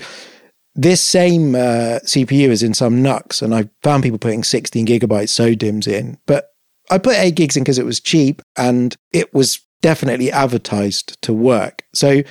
this 0.75 1.01
same 1.01 1.55
uh, 1.55 1.99
CPU 2.05 2.49
is 2.49 2.63
in 2.63 2.73
some 2.73 3.01
NUCs, 3.01 3.41
and 3.41 3.53
I 3.53 3.69
found 3.83 4.03
people 4.03 4.19
putting 4.19 4.43
16 4.43 4.85
gigabyte 4.85 5.27
SODIMMs 5.27 5.87
in, 5.87 6.17
but 6.27 6.51
I 6.89 6.99
put 6.99 7.17
eight 7.17 7.35
gigs 7.35 7.57
in 7.57 7.63
because 7.63 7.79
it 7.79 7.85
was 7.85 7.99
cheap 7.99 8.41
and 8.55 8.95
it 9.11 9.33
was 9.33 9.59
definitely 9.81 10.31
advertised 10.31 11.21
to 11.23 11.33
work. 11.33 11.83
So 11.93 12.21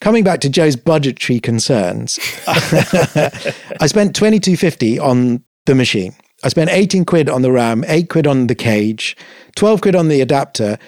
coming 0.00 0.24
back 0.24 0.40
to 0.40 0.48
Joe's 0.48 0.76
budgetary 0.76 1.40
concerns, 1.40 2.18
I 2.46 3.86
spent 3.86 4.14
2250 4.16 4.98
on 4.98 5.44
the 5.66 5.74
machine. 5.74 6.14
I 6.44 6.48
spent 6.48 6.70
18 6.70 7.04
quid 7.04 7.28
on 7.28 7.42
the 7.42 7.52
RAM, 7.52 7.84
8 7.86 8.08
quid 8.08 8.26
on 8.26 8.46
the 8.46 8.54
cage, 8.54 9.16
12 9.56 9.80
quid 9.80 9.94
on 9.94 10.08
the 10.08 10.20
adapter, 10.20 10.78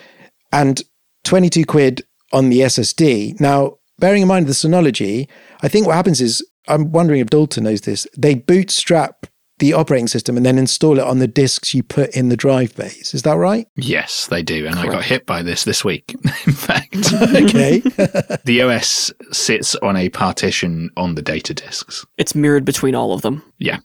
and 0.53 0.83
22 1.25 1.65
quid 1.65 2.05
on 2.35 2.51
the 2.51 2.61
SSD. 2.61 3.41
Now, 3.41 3.79
bearing 3.99 4.23
in 4.23 4.29
mind 4.29 4.47
the 4.47 4.53
Synology, 4.53 5.29
I 5.63 5.69
think 5.69 5.87
what 5.87 5.95
happens 5.95 6.21
is, 6.21 6.47
I'm 6.69 6.93
wondering 6.93 7.21
if 7.21 7.29
Dalton 7.29 7.65
knows 7.65 7.83
this, 7.83 8.07
they 8.17 8.35
bootstrap 8.35 9.27
the 9.59 9.73
operating 9.73 10.09
system 10.09 10.37
and 10.37 10.45
then 10.45 10.59
install 10.59 10.99
it 10.99 11.05
on 11.05 11.21
the 11.21 11.29
disks 11.29 11.75
you 11.75 11.83
put 11.83 12.11
in 12.17 12.29
the 12.29 12.37
drive 12.37 12.75
bays. 12.75 13.15
Is 13.15 13.23
that 13.23 13.37
right? 13.37 13.69
Yes, 13.77 14.27
they 14.27 14.43
do. 14.43 14.67
And 14.67 14.75
Correct. 14.75 14.91
I 14.91 14.93
got 14.93 15.05
hit 15.05 15.27
by 15.27 15.43
this 15.43 15.63
this 15.65 15.85
week, 15.85 16.13
in 16.47 16.53
fact. 16.53 17.13
okay. 17.13 17.79
the 18.45 18.63
OS 18.63 19.13
sits 19.31 19.77
on 19.77 19.97
a 19.97 20.09
partition 20.09 20.91
on 20.97 21.15
the 21.15 21.23
data 21.23 21.55
disks. 21.55 22.05
It's 22.19 22.35
mirrored 22.35 22.65
between 22.65 22.95
all 22.97 23.13
of 23.13 23.23
them. 23.23 23.45
Yeah. 23.59 23.79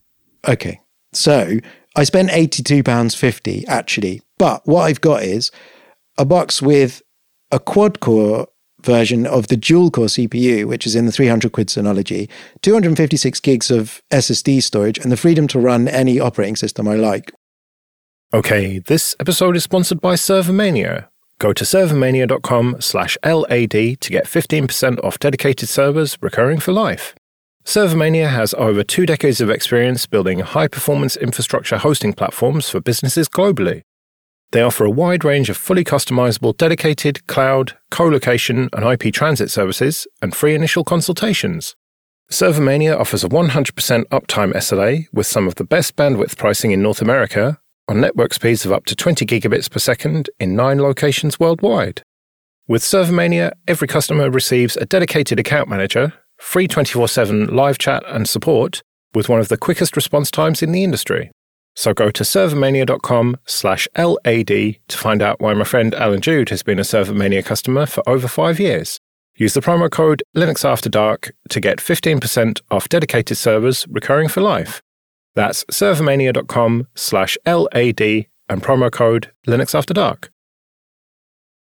Okay. 0.47 0.79
So 1.13 1.59
I 1.95 2.03
spent 2.03 2.29
£82.50 2.29 3.67
actually. 3.67 4.21
But 4.39 4.65
what 4.65 4.83
I've 4.83 5.01
got 5.01 5.21
is 5.21 5.51
a 6.17 6.25
box 6.25 6.61
with 6.61 7.01
a 7.51 7.59
quad 7.59 7.99
core 7.99 8.47
version 8.81 9.25
of 9.25 9.47
the 9.47 9.57
dual 9.57 9.91
core 9.91 10.07
CPU, 10.07 10.65
which 10.65 10.85
is 10.85 10.95
in 10.95 11.05
the 11.05 11.11
300 11.11 11.51
quid 11.51 11.67
Synology, 11.67 12.29
256 12.61 13.39
gigs 13.39 13.71
of 13.71 14.01
SSD 14.11 14.63
storage, 14.63 14.97
and 14.99 15.11
the 15.11 15.17
freedom 15.17 15.47
to 15.47 15.59
run 15.59 15.87
any 15.87 16.19
operating 16.19 16.55
system 16.55 16.87
I 16.87 16.95
like. 16.95 17.31
Okay, 18.33 18.79
this 18.79 19.15
episode 19.19 19.55
is 19.55 19.63
sponsored 19.63 20.01
by 20.01 20.13
Servermania. 20.13 21.07
Go 21.39 21.53
to 21.53 21.63
servermania.com 21.63 22.77
slash 22.79 23.17
LAD 23.23 23.71
to 23.71 24.09
get 24.09 24.25
15% 24.25 25.03
off 25.03 25.17
dedicated 25.19 25.69
servers 25.69 26.17
recurring 26.21 26.59
for 26.59 26.71
life. 26.71 27.15
Servermania 27.65 28.29
has 28.29 28.53
over 28.55 28.83
two 28.83 29.05
decades 29.05 29.41
of 29.41 29.49
experience 29.49 30.05
building 30.05 30.39
high 30.39 30.67
performance 30.67 31.15
infrastructure 31.15 31.77
hosting 31.77 32.13
platforms 32.13 32.69
for 32.69 32.79
businesses 32.79 33.29
globally. 33.29 33.83
They 34.51 34.61
offer 34.61 34.83
a 34.83 34.89
wide 34.89 35.23
range 35.23 35.49
of 35.49 35.57
fully 35.57 35.83
customizable, 35.83 36.57
dedicated 36.57 37.27
cloud, 37.27 37.77
co 37.91 38.05
location, 38.05 38.69
and 38.73 38.83
IP 38.83 39.13
transit 39.13 39.51
services 39.51 40.07
and 40.21 40.35
free 40.35 40.55
initial 40.55 40.83
consultations. 40.83 41.75
Servermania 42.31 42.99
offers 42.99 43.23
a 43.23 43.29
100% 43.29 44.03
uptime 44.05 44.53
SLA 44.53 45.07
with 45.11 45.27
some 45.27 45.47
of 45.47 45.55
the 45.55 45.63
best 45.63 45.95
bandwidth 45.95 46.37
pricing 46.37 46.71
in 46.71 46.81
North 46.81 47.01
America 47.01 47.59
on 47.87 48.01
network 48.01 48.33
speeds 48.33 48.65
of 48.65 48.71
up 48.71 48.85
to 48.85 48.95
20 48.95 49.25
gigabits 49.25 49.69
per 49.69 49.79
second 49.79 50.29
in 50.39 50.55
nine 50.55 50.79
locations 50.79 51.39
worldwide. 51.39 52.03
With 52.67 52.83
Servermania, 52.83 53.51
every 53.67 53.87
customer 53.87 54.29
receives 54.29 54.77
a 54.77 54.85
dedicated 54.85 55.39
account 55.39 55.69
manager, 55.69 56.13
free 56.37 56.67
24 56.67 57.07
7 57.07 57.47
live 57.47 57.79
chat 57.79 58.03
and 58.07 58.29
support, 58.29 58.83
with 59.15 59.27
one 59.27 59.39
of 59.39 59.47
the 59.47 59.57
quickest 59.57 59.95
response 59.95 60.29
times 60.29 60.61
in 60.61 60.71
the 60.71 60.83
industry. 60.83 61.31
So 61.79 61.93
go 61.93 62.11
to 62.11 62.23
servermania.com 62.25 63.37
slash 63.45 63.87
LAD 63.97 64.47
to 64.47 64.97
find 64.97 65.21
out 65.21 65.39
why 65.39 65.53
my 65.53 65.63
friend 65.63 65.95
Allan 65.95 66.19
Jude 66.19 66.49
has 66.49 66.61
been 66.61 66.77
a 66.77 66.81
Servermania 66.81 67.43
customer 67.45 67.85
for 67.85 68.03
over 68.05 68.27
five 68.27 68.59
years. 68.59 68.99
Use 69.37 69.53
the 69.53 69.61
promo 69.61 69.89
code 69.89 70.21
Linux 70.35 70.65
After 70.65 70.89
Dark 70.89 71.31
to 71.47 71.61
get 71.61 71.77
15% 71.77 72.59
off 72.69 72.89
dedicated 72.89 73.37
servers 73.37 73.87
recurring 73.87 74.27
for 74.27 74.41
life. 74.41 74.81
That's 75.35 75.63
servermania.com 75.71 76.87
slash 76.95 77.37
LAD 77.45 78.01
and 78.01 78.61
promo 78.61 78.91
code 78.91 79.31
Linux 79.47 79.73
After 79.73 79.93
Dark. 79.93 80.33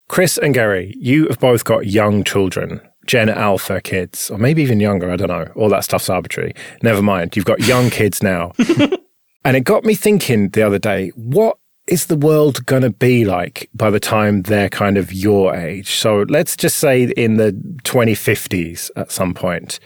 Chris 0.10 0.39
and 0.39 0.55
Gary, 0.55 0.96
you 0.98 1.27
have 1.27 1.39
both 1.39 1.63
got 1.63 1.86
young 1.86 2.24
children, 2.24 2.81
Gen 3.05 3.29
Alpha 3.29 3.79
kids, 3.79 4.31
or 4.31 4.39
maybe 4.39 4.63
even 4.63 4.79
younger, 4.79 5.12
I 5.12 5.15
don't 5.15 5.27
know. 5.27 5.51
All 5.55 5.70
that 5.70 5.84
stuff's 5.84 6.10
arbitrary. 6.10 6.55
Never 6.81 7.03
mind, 7.03 7.36
you've 7.36 7.46
got 7.46 7.60
young 7.60 7.91
kids 7.91 8.24
now. 8.24 8.53
And 9.43 9.57
it 9.57 9.62
got 9.62 9.83
me 9.83 9.95
thinking 9.95 10.50
the 10.50 10.62
other 10.62 10.79
day, 10.79 11.10
what 11.10 11.57
is 11.88 12.05
the 12.05 12.15
world 12.15 12.65
going 12.65 12.83
to 12.83 12.91
be 12.91 13.25
like 13.25 13.69
by 13.74 13.89
the 13.89 14.00
time 14.00 14.43
they're 14.43 14.69
kind 14.69 14.98
of 14.98 15.12
your 15.12 15.55
age? 15.55 15.95
So 15.95 16.25
let's 16.29 16.55
just 16.55 16.77
say 16.77 17.03
in 17.03 17.38
the 17.38 17.51
2050s 17.83 18.91
at 18.95 19.12
some 19.12 19.33
point. 19.33 19.79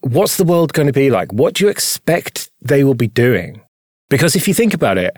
What's 0.00 0.36
the 0.36 0.44
world 0.44 0.72
going 0.72 0.86
to 0.86 0.92
be 0.92 1.10
like? 1.10 1.32
What 1.32 1.54
do 1.54 1.64
you 1.64 1.70
expect 1.70 2.50
they 2.62 2.84
will 2.84 2.94
be 2.94 3.08
doing? 3.08 3.60
Because 4.08 4.36
if 4.36 4.48
you 4.48 4.54
think 4.54 4.72
about 4.72 4.96
it, 4.96 5.16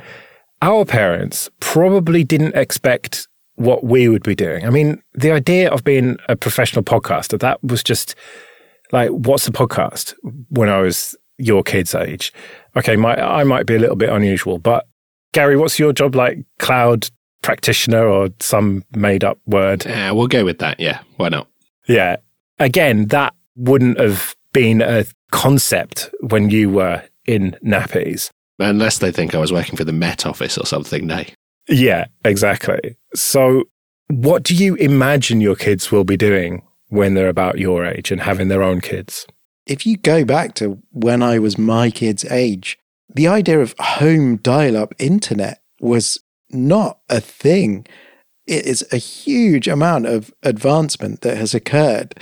our 0.63 0.85
parents 0.85 1.49
probably 1.61 2.25
didn't 2.25 2.57
expect 2.57 3.29
what 3.55 3.85
we 3.85 4.09
would 4.09 4.23
be 4.23 4.35
doing. 4.35 4.67
I 4.67 4.71
mean, 4.71 5.03
the 5.15 5.33
idea 5.33 5.71
of 5.71 5.85
being 5.85 6.17
a 6.29 6.37
professional 6.37 6.83
podcaster, 6.83 7.39
that 7.41 7.63
was 7.63 7.83
just 7.83 8.15
like, 8.91 9.11
what's 9.11 9.47
a 9.47 9.53
podcast 9.53 10.15
when 10.49 10.69
I 10.69 10.81
was 10.81 11.15
your 11.41 11.63
kid's 11.63 11.95
age? 11.95 12.33
okay, 12.77 12.97
my, 12.97 13.15
I 13.17 13.45
might 13.45 13.67
be 13.67 13.75
a 13.75 13.79
little 13.79 13.97
bit 13.97 14.09
unusual, 14.09 14.59
but 14.59 14.87
Gary, 15.33 15.57
what's 15.57 15.79
your 15.79 15.93
job 15.93 16.15
like? 16.15 16.39
Cloud 16.59 17.09
practitioner 17.43 18.07
or 18.07 18.31
some 18.41 18.85
made 18.95 19.25
up 19.25 19.39
word? 19.47 19.85
Yeah, 19.85 20.13
we'll 20.13 20.27
go 20.27 20.45
with 20.45 20.59
that. 20.59 20.81
Yeah, 20.81 21.01
why 21.17 21.29
not? 21.29 21.49
Yeah. 21.87 22.17
Again, 22.59 23.07
that 23.07 23.35
wouldn't 23.57 23.99
have 23.99 24.35
been 24.53 24.83
a 24.83 25.05
concept 25.31 26.11
when 26.21 26.51
you 26.51 26.71
were 26.71 27.03
in 27.27 27.57
nappies. 27.65 28.31
Unless 28.59 28.99
they 28.99 29.11
think 29.13 29.35
I 29.35 29.39
was 29.39 29.53
working 29.53 29.77
for 29.77 29.85
the 29.85 29.93
Met 29.93 30.27
Office 30.27 30.59
or 30.59 30.67
something, 30.67 31.07
no. 31.07 31.23
Yeah, 31.69 32.07
exactly. 32.25 32.97
So, 33.15 33.65
what 34.09 34.43
do 34.43 34.55
you 34.55 34.75
imagine 34.75 35.41
your 35.41 35.57
kids 35.57 35.91
will 35.91 36.05
be 36.05 36.17
doing 36.17 36.63
when 36.89 37.15
they're 37.15 37.29
about 37.29 37.59
your 37.59 37.87
age 37.87 38.11
and 38.11 38.21
having 38.21 38.49
their 38.49 38.63
own 38.63 38.81
kids? 38.81 39.27
If 39.71 39.87
you 39.87 39.97
go 39.97 40.25
back 40.25 40.55
to 40.55 40.83
when 40.91 41.23
I 41.23 41.39
was 41.39 41.57
my 41.57 41.91
kid's 41.91 42.25
age, 42.25 42.77
the 43.09 43.29
idea 43.29 43.61
of 43.61 43.77
home 43.79 44.37
dial 44.37 44.77
up 44.77 44.95
internet 44.99 45.63
was 45.81 46.19
not 46.51 46.99
a 47.09 47.21
thing. 47.21 47.87
It 48.49 48.67
is 48.67 48.85
a 48.91 48.97
huge 48.97 49.69
amount 49.69 50.07
of 50.07 50.35
advancement 50.43 51.21
that 51.21 51.37
has 51.37 51.55
occurred. 51.55 52.19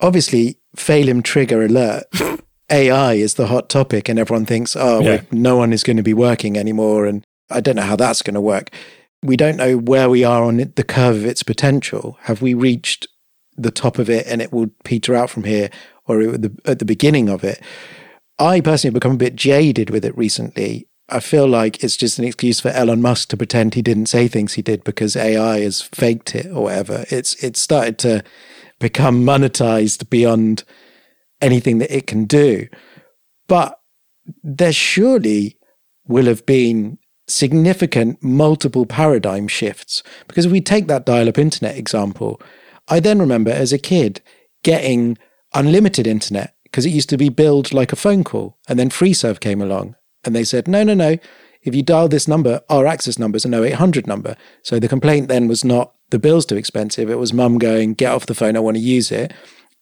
Obviously, 0.00 0.58
Phelim 0.74 1.22
trigger 1.22 1.62
alert. 1.62 2.04
AI 2.70 3.14
is 3.14 3.34
the 3.34 3.48
hot 3.48 3.68
topic, 3.68 4.08
and 4.08 4.18
everyone 4.18 4.46
thinks, 4.46 4.74
oh, 4.74 5.00
yeah. 5.02 5.20
no 5.30 5.56
one 5.56 5.74
is 5.74 5.82
going 5.82 5.98
to 5.98 6.02
be 6.02 6.14
working 6.14 6.56
anymore. 6.56 7.04
And 7.04 7.22
I 7.50 7.60
don't 7.60 7.76
know 7.76 7.82
how 7.82 7.96
that's 7.96 8.22
going 8.22 8.32
to 8.32 8.40
work. 8.40 8.70
We 9.22 9.36
don't 9.36 9.58
know 9.58 9.76
where 9.76 10.08
we 10.08 10.24
are 10.24 10.42
on 10.42 10.56
the 10.56 10.84
curve 10.84 11.16
of 11.16 11.26
its 11.26 11.42
potential. 11.42 12.16
Have 12.22 12.40
we 12.40 12.54
reached 12.54 13.08
the 13.58 13.70
top 13.70 13.98
of 13.98 14.08
it 14.08 14.26
and 14.26 14.40
it 14.40 14.54
will 14.54 14.70
peter 14.84 15.14
out 15.14 15.28
from 15.28 15.44
here? 15.44 15.68
Or 16.06 16.20
at 16.20 16.42
the, 16.42 16.56
at 16.64 16.78
the 16.78 16.84
beginning 16.84 17.28
of 17.28 17.44
it. 17.44 17.60
I 18.38 18.60
personally 18.60 18.92
have 18.92 19.00
become 19.00 19.14
a 19.14 19.18
bit 19.18 19.36
jaded 19.36 19.90
with 19.90 20.04
it 20.04 20.16
recently. 20.16 20.88
I 21.08 21.20
feel 21.20 21.46
like 21.46 21.84
it's 21.84 21.96
just 21.96 22.18
an 22.18 22.24
excuse 22.24 22.60
for 22.60 22.68
Elon 22.70 23.02
Musk 23.02 23.28
to 23.28 23.36
pretend 23.36 23.74
he 23.74 23.82
didn't 23.82 24.06
say 24.06 24.28
things 24.28 24.54
he 24.54 24.62
did 24.62 24.82
because 24.84 25.14
AI 25.14 25.60
has 25.60 25.82
faked 25.82 26.34
it 26.34 26.46
or 26.46 26.64
whatever. 26.64 27.04
It's 27.10 27.34
it's 27.42 27.60
started 27.60 27.98
to 27.98 28.24
become 28.78 29.24
monetized 29.24 30.08
beyond 30.10 30.64
anything 31.40 31.78
that 31.78 31.94
it 31.94 32.06
can 32.06 32.24
do. 32.24 32.66
But 33.46 33.78
there 34.42 34.72
surely 34.72 35.58
will 36.06 36.26
have 36.26 36.46
been 36.46 36.98
significant 37.28 38.22
multiple 38.22 38.86
paradigm 38.86 39.48
shifts. 39.48 40.02
Because 40.26 40.46
if 40.46 40.52
we 40.52 40.60
take 40.60 40.86
that 40.88 41.06
dial 41.06 41.28
up 41.28 41.38
internet 41.38 41.76
example, 41.76 42.40
I 42.88 43.00
then 43.00 43.18
remember 43.18 43.50
as 43.50 43.72
a 43.72 43.78
kid 43.78 44.20
getting 44.64 45.18
unlimited 45.54 46.06
internet 46.06 46.54
because 46.64 46.86
it 46.86 46.90
used 46.90 47.10
to 47.10 47.16
be 47.16 47.28
billed 47.28 47.72
like 47.72 47.92
a 47.92 47.96
phone 47.96 48.24
call. 48.24 48.58
And 48.68 48.78
then 48.78 48.90
FreeServe 48.90 49.40
came 49.40 49.60
along 49.60 49.96
and 50.24 50.34
they 50.34 50.44
said, 50.44 50.68
no, 50.68 50.82
no, 50.82 50.94
no. 50.94 51.18
If 51.62 51.74
you 51.74 51.82
dial 51.82 52.08
this 52.08 52.26
number, 52.26 52.60
our 52.68 52.86
access 52.86 53.18
number 53.18 53.36
is 53.36 53.44
an 53.44 53.54
0800 53.54 54.06
number. 54.06 54.36
So 54.62 54.78
the 54.78 54.88
complaint 54.88 55.28
then 55.28 55.46
was 55.46 55.64
not 55.64 55.94
the 56.10 56.18
bill's 56.18 56.46
too 56.46 56.56
expensive. 56.56 57.08
It 57.08 57.18
was 57.18 57.32
mum 57.32 57.58
going, 57.58 57.94
get 57.94 58.12
off 58.12 58.26
the 58.26 58.34
phone, 58.34 58.56
I 58.56 58.60
want 58.60 58.76
to 58.76 58.82
use 58.82 59.12
it. 59.12 59.32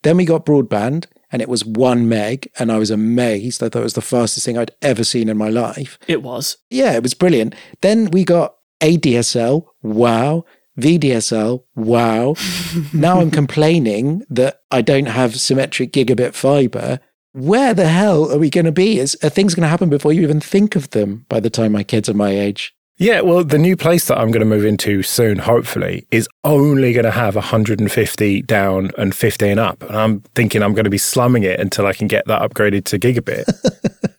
Then 0.03 0.17
we 0.17 0.25
got 0.25 0.47
broadband 0.47 1.07
and 1.33 1.41
it 1.41 1.49
was 1.49 1.65
one 1.65 2.09
meg 2.09 2.51
and 2.59 2.73
I 2.73 2.79
was 2.79 2.91
amazed. 2.91 3.63
I 3.63 3.69
thought 3.69 3.81
it 3.81 3.85
was 3.85 3.95
the 3.95 4.01
fastest 4.03 4.47
thing 4.47 4.59
I'd 4.59 4.73
ever 4.83 5.05
seen 5.05 5.29
in 5.29 5.39
my 5.39 5.49
life. 5.49 5.99
It 6.07 6.23
was. 6.23 6.57
Yeah, 6.71 6.93
it 6.93 7.03
was 7.03 7.15
brilliant. 7.15 7.55
Then 7.81 8.11
we 8.11 8.25
got 8.25 8.57
ADSL. 8.81 9.67
Wow. 9.83 10.45
VDSL, 10.81 11.63
wow. 11.75 12.35
now 12.93 13.21
I'm 13.21 13.31
complaining 13.31 14.25
that 14.31 14.63
I 14.71 14.83
don't 14.83 15.07
have 15.07 15.39
symmetric 15.39 15.93
gigabit 15.93 16.35
fiber. 16.35 17.01
Where 17.33 17.75
the 17.75 17.89
hell 17.89 18.33
are 18.33 18.39
we 18.39 18.51
going 18.51 18.67
to 18.67 18.73
be? 18.73 18.99
Is 18.99 19.17
are 19.23 19.29
things 19.29 19.55
going 19.55 19.63
to 19.63 19.69
happen 19.69 19.89
before 19.89 20.13
you 20.13 20.23
even 20.23 20.41
think 20.41 20.75
of 20.75 20.91
them 20.91 21.27
by 21.29 21.41
the 21.41 21.51
time 21.51 21.73
my 21.73 21.85
kids 21.85 22.09
are 22.09 22.15
my 22.15 22.31
age? 22.31 22.75
Yeah, 23.01 23.23
well, 23.23 23.43
the 23.43 23.57
new 23.57 23.79
place 23.79 24.09
that 24.09 24.19
I'm 24.19 24.31
going 24.31 24.41
to 24.41 24.47
move 24.47 24.67
into 24.67 25.03
soon, 25.03 25.39
hopefully, 25.39 26.07
is 26.11 26.29
only 26.45 26.93
going 26.93 27.07
to 27.07 27.11
have 27.11 27.35
150 27.35 28.43
down 28.43 28.91
and 28.99 29.15
15 29.15 29.59
up. 29.59 29.83
And 29.85 29.97
I'm 29.97 30.21
thinking 30.35 30.63
I'm 30.63 30.75
going 30.75 30.85
to 30.85 30.91
be 30.91 30.99
slumming 30.99 31.43
it 31.45 31.59
until 31.59 31.87
I 31.87 31.95
can 31.95 32.09
get 32.09 32.27
that 32.27 32.43
upgraded 32.43 32.85
to 32.85 32.99
gigabit. 32.99 33.45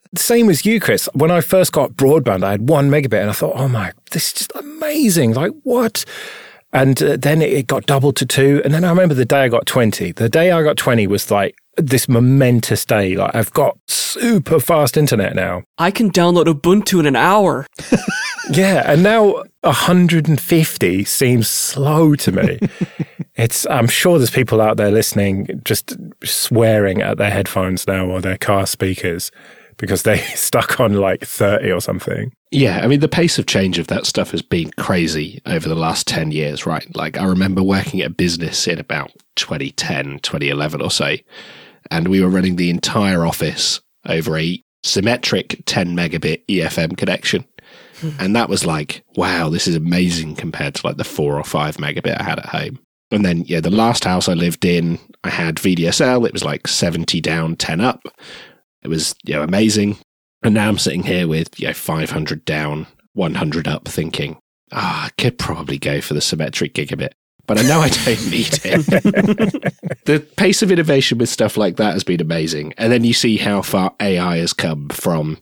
Same 0.17 0.49
as 0.49 0.65
you, 0.65 0.79
Chris. 0.79 1.07
When 1.13 1.29
I 1.29 1.41
first 1.41 1.73
got 1.73 1.91
broadband, 1.91 2.43
I 2.43 2.49
had 2.49 2.69
one 2.69 2.89
megabit 2.89 3.21
and 3.21 3.29
I 3.29 3.33
thought, 3.33 3.55
oh 3.55 3.67
my, 3.67 3.93
this 4.09 4.29
is 4.29 4.33
just 4.33 4.51
amazing. 4.55 5.35
Like, 5.35 5.51
what? 5.61 6.03
And 6.73 7.01
uh, 7.03 7.17
then 7.17 7.41
it, 7.41 7.67
got 7.67 7.85
doubled 7.85 8.15
to 8.17 8.25
two. 8.25 8.61
And 8.63 8.73
then 8.73 8.83
I 8.83 8.89
remember 8.89 9.13
the 9.13 9.25
day 9.25 9.41
I 9.41 9.49
got 9.49 9.65
20. 9.65 10.13
The 10.13 10.29
day 10.29 10.51
I 10.51 10.63
got 10.63 10.77
20 10.77 11.07
was 11.07 11.29
like 11.29 11.55
this 11.77 12.07
momentous 12.07 12.85
day. 12.85 13.15
Like 13.15 13.35
I've 13.35 13.51
got 13.51 13.77
super 13.87 14.59
fast 14.59 14.97
internet 14.97 15.35
now. 15.35 15.63
I 15.77 15.91
can 15.91 16.11
download 16.11 16.45
Ubuntu 16.45 16.99
in 16.99 17.05
an 17.05 17.15
hour. 17.15 17.67
yeah. 18.51 18.83
And 18.85 19.03
now 19.03 19.43
150 19.61 21.03
seems 21.03 21.49
slow 21.49 22.15
to 22.15 22.31
me. 22.31 22.59
it's, 23.35 23.67
I'm 23.67 23.87
sure 23.87 24.17
there's 24.17 24.29
people 24.29 24.61
out 24.61 24.77
there 24.77 24.91
listening 24.91 25.61
just 25.63 25.97
swearing 26.23 27.01
at 27.01 27.17
their 27.17 27.31
headphones 27.31 27.87
now 27.87 28.05
or 28.05 28.21
their 28.21 28.37
car 28.37 28.65
speakers 28.65 29.31
because 29.77 30.03
they 30.03 30.17
stuck 30.35 30.79
on 30.79 30.93
like 30.93 31.25
30 31.25 31.71
or 31.71 31.81
something. 31.81 32.31
Yeah, 32.51 32.81
I 32.83 32.87
mean, 32.87 32.99
the 32.99 33.07
pace 33.07 33.39
of 33.39 33.45
change 33.45 33.79
of 33.79 33.87
that 33.87 34.05
stuff 34.05 34.31
has 34.31 34.41
been 34.41 34.71
crazy 34.71 35.41
over 35.45 35.69
the 35.69 35.75
last 35.75 36.05
10 36.07 36.31
years, 36.31 36.65
right? 36.65 36.85
Like, 36.95 37.17
I 37.17 37.23
remember 37.23 37.63
working 37.63 38.01
at 38.01 38.07
a 38.07 38.13
business 38.13 38.67
in 38.67 38.77
about 38.77 39.11
2010, 39.37 40.19
2011 40.19 40.81
or 40.81 40.91
so, 40.91 41.15
and 41.89 42.09
we 42.09 42.19
were 42.21 42.29
running 42.29 42.57
the 42.57 42.69
entire 42.69 43.25
office 43.25 43.79
over 44.05 44.37
a 44.37 44.61
symmetric 44.83 45.63
10 45.65 45.95
megabit 45.95 46.45
EFM 46.47 46.97
connection. 46.97 47.45
Hmm. 47.99 48.09
and 48.19 48.35
that 48.35 48.49
was 48.49 48.65
like, 48.65 49.03
wow, 49.15 49.47
this 49.49 49.67
is 49.67 49.75
amazing 49.75 50.35
compared 50.35 50.73
to 50.75 50.87
like 50.87 50.97
the 50.97 51.03
four 51.03 51.37
or 51.37 51.43
five 51.43 51.77
megabit 51.77 52.19
I 52.19 52.23
had 52.23 52.39
at 52.39 52.47
home. 52.47 52.79
And 53.11 53.23
then, 53.23 53.43
yeah, 53.45 53.59
the 53.59 53.69
last 53.69 54.05
house 54.05 54.27
I 54.27 54.33
lived 54.33 54.65
in, 54.65 54.97
I 55.23 55.29
had 55.29 55.57
VDSL. 55.57 56.25
It 56.25 56.33
was 56.33 56.43
like 56.43 56.67
70 56.67 57.21
down, 57.21 57.57
10 57.57 57.79
up. 57.79 58.01
It 58.81 58.87
was, 58.87 59.13
you 59.23 59.35
know, 59.35 59.43
amazing. 59.43 59.97
And 60.43 60.53
now 60.55 60.67
I'm 60.67 60.77
sitting 60.77 61.03
here 61.03 61.27
with, 61.27 61.59
you 61.59 61.67
know, 61.67 61.73
500 61.73 62.45
down, 62.45 62.87
100 63.13 63.67
up 63.67 63.87
thinking, 63.87 64.39
ah, 64.71 65.03
oh, 65.03 65.05
I 65.07 65.21
could 65.21 65.37
probably 65.37 65.77
go 65.77 66.01
for 66.01 66.13
the 66.13 66.21
symmetric 66.21 66.73
gigabit, 66.73 67.11
but 67.45 67.59
I 67.59 67.63
know 67.63 67.79
I 67.79 67.89
don't 67.89 68.31
need 68.31 68.59
it. 68.63 69.65
the 70.05 70.19
pace 70.37 70.61
of 70.61 70.71
innovation 70.71 71.17
with 71.17 71.29
stuff 71.29 71.57
like 71.57 71.77
that 71.77 71.93
has 71.93 72.03
been 72.03 72.21
amazing. 72.21 72.73
And 72.77 72.91
then 72.91 73.03
you 73.03 73.13
see 73.13 73.37
how 73.37 73.61
far 73.61 73.93
AI 73.99 74.37
has 74.37 74.53
come 74.53 74.89
from 74.89 75.37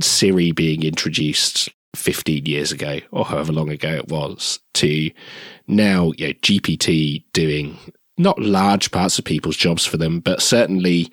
Siri 0.00 0.52
being 0.52 0.82
introduced 0.82 1.68
15 1.96 2.46
years 2.46 2.70
ago 2.70 3.00
or 3.10 3.24
however 3.24 3.52
long 3.52 3.70
ago 3.70 3.90
it 3.90 4.08
was 4.08 4.60
to 4.74 5.10
now 5.66 6.12
you 6.16 6.28
know, 6.28 6.32
GPT 6.34 7.24
doing 7.32 7.76
not 8.16 8.38
large 8.38 8.90
parts 8.90 9.18
of 9.18 9.24
people's 9.24 9.56
jobs 9.56 9.86
for 9.86 9.96
them, 9.96 10.20
but 10.20 10.42
certainly 10.42 11.10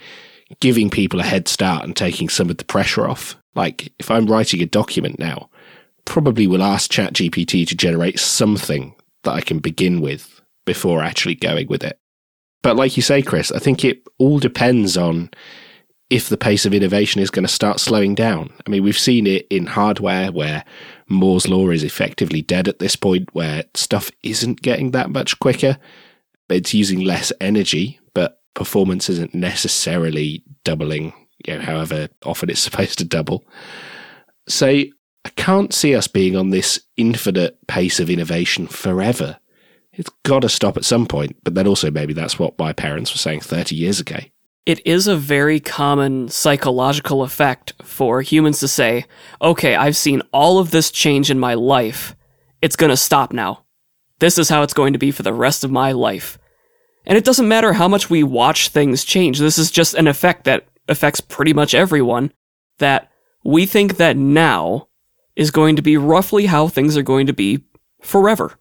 giving 0.60 0.90
people 0.90 1.20
a 1.20 1.24
head 1.24 1.48
start 1.48 1.84
and 1.84 1.96
taking 1.96 2.30
some 2.30 2.50
of 2.50 2.58
the 2.58 2.66
pressure 2.66 3.08
off. 3.08 3.36
Like 3.56 3.92
if 4.00 4.12
I'm 4.12 4.28
writing 4.28 4.62
a 4.62 4.66
document 4.66 5.20
now, 5.20 5.50
probably 6.06 6.48
will 6.48 6.64
ask 6.64 6.92
ChatGPT 6.92 7.68
to 7.68 7.76
generate 7.76 8.20
something 8.20 8.94
that 9.24 9.34
I 9.34 9.42
can 9.42 9.60
begin 9.60 10.02
with 10.02 10.42
before 10.66 11.02
actually 11.02 11.36
going 11.36 11.68
with 11.68 11.84
it. 11.84 12.00
But 12.64 12.76
like 12.76 12.98
you 12.98 13.04
say, 13.04 13.22
Chris, 13.22 13.52
I 13.52 13.60
think 13.60 13.84
it 13.84 14.04
all 14.18 14.40
depends 14.40 14.98
on 14.98 15.30
if 16.10 16.30
the 16.30 16.38
pace 16.38 16.66
of 16.66 16.74
innovation 16.74 17.22
is 17.22 17.32
going 17.32 17.46
to 17.46 17.52
start 17.52 17.80
slowing 17.80 18.16
down. 18.16 18.54
I 18.66 18.70
mean, 18.70 18.84
we've 18.84 18.98
seen 18.98 19.26
it 19.26 19.48
in 19.50 19.66
hardware 19.66 20.32
where 20.32 20.64
Moore's 21.08 21.48
law 21.48 21.70
is 21.70 21.84
effectively 21.84 22.42
dead 22.42 22.68
at 22.68 22.80
this 22.80 22.96
point, 22.96 23.30
where 23.34 23.64
stuff 23.74 24.12
isn't 24.24 24.62
getting 24.62 24.92
that 24.92 25.10
much 25.10 25.40
quicker. 25.40 25.78
But 26.48 26.58
it's 26.58 26.76
using 26.76 27.02
less 27.02 27.32
energy, 27.42 28.00
performance 28.56 29.10
isn't 29.10 29.36
necessarily 29.36 30.44
doubling, 30.64 31.14
you 31.46 31.56
know, 31.56 31.62
however 31.62 32.10
often 32.26 32.50
it's 32.50 32.60
supposed 32.62 32.98
to 32.98 33.06
double. 33.06 33.46
So 34.48 34.68
I 34.68 35.30
can't 35.36 35.74
see 35.74 35.96
us 35.96 36.08
being 36.08 36.36
on 36.36 36.50
this 36.50 36.80
infinite 36.98 37.58
pace 37.68 38.00
of 38.00 38.10
innovation 38.10 38.68
forever. 38.68 39.38
It's 39.94 40.10
got 40.24 40.42
to 40.42 40.50
stop 40.50 40.78
at 40.78 40.86
some 40.86 41.06
point, 41.06 41.38
but 41.44 41.56
then 41.56 41.68
also 41.68 41.90
maybe 41.90 42.14
that's 42.14 42.38
what 42.38 42.60
my 42.60 42.74
parents 42.74 43.14
were 43.14 43.20
saying 43.20 43.42
30 43.42 43.76
years 43.76 44.00
ago. 44.00 44.18
It 44.66 44.86
is 44.86 45.08
a 45.08 45.16
very 45.16 45.60
common 45.60 46.28
psychological 46.28 47.22
effect 47.22 47.74
for 47.84 48.22
humans 48.22 48.60
to 48.60 48.68
say, 48.68 49.06
okay, 49.42 49.76
I've 49.76 49.96
seen 49.96 50.22
all 50.34 50.58
of 50.58 50.72
this 50.72 50.90
change 50.90 51.30
in 51.30 51.40
my 51.40 51.54
life. 51.54 52.16
It's 52.62 52.76
going 52.76 52.90
to 52.90 52.98
stop 52.98 53.32
now. 53.32 53.64
This 54.20 54.38
is 54.38 54.50
how 54.50 54.64
it's 54.64 54.74
going 54.74 54.94
to 54.94 55.00
be 55.00 55.12
for 55.12 55.24
the 55.24 55.34
rest 55.34 55.64
of 55.64 55.72
my 55.72 55.92
life. 55.92 56.40
And 57.08 57.18
it 57.18 57.24
doesn't 57.24 57.48
matter 57.48 57.74
how 57.74 57.88
much 57.88 58.10
we 58.10 58.24
watch 58.24 58.70
things 58.70 59.04
change. 59.04 59.40
This 59.40 59.58
is 59.58 59.72
just 59.72 59.94
an 59.94 60.08
effect 60.08 60.46
that 60.46 60.68
affects 60.88 61.22
pretty 61.22 61.54
much 61.54 61.74
everyone 61.74 62.32
that 62.80 63.12
we 63.44 63.66
think 63.66 63.98
that 63.98 64.18
now 64.18 64.88
is 65.36 65.52
going 65.52 65.76
to 65.76 65.82
be 65.82 65.98
roughly 65.98 66.46
how 66.46 66.68
things 66.68 66.98
are 66.98 67.04
going 67.04 67.28
to 67.28 67.34
be 67.34 67.64
forever. 68.02 68.54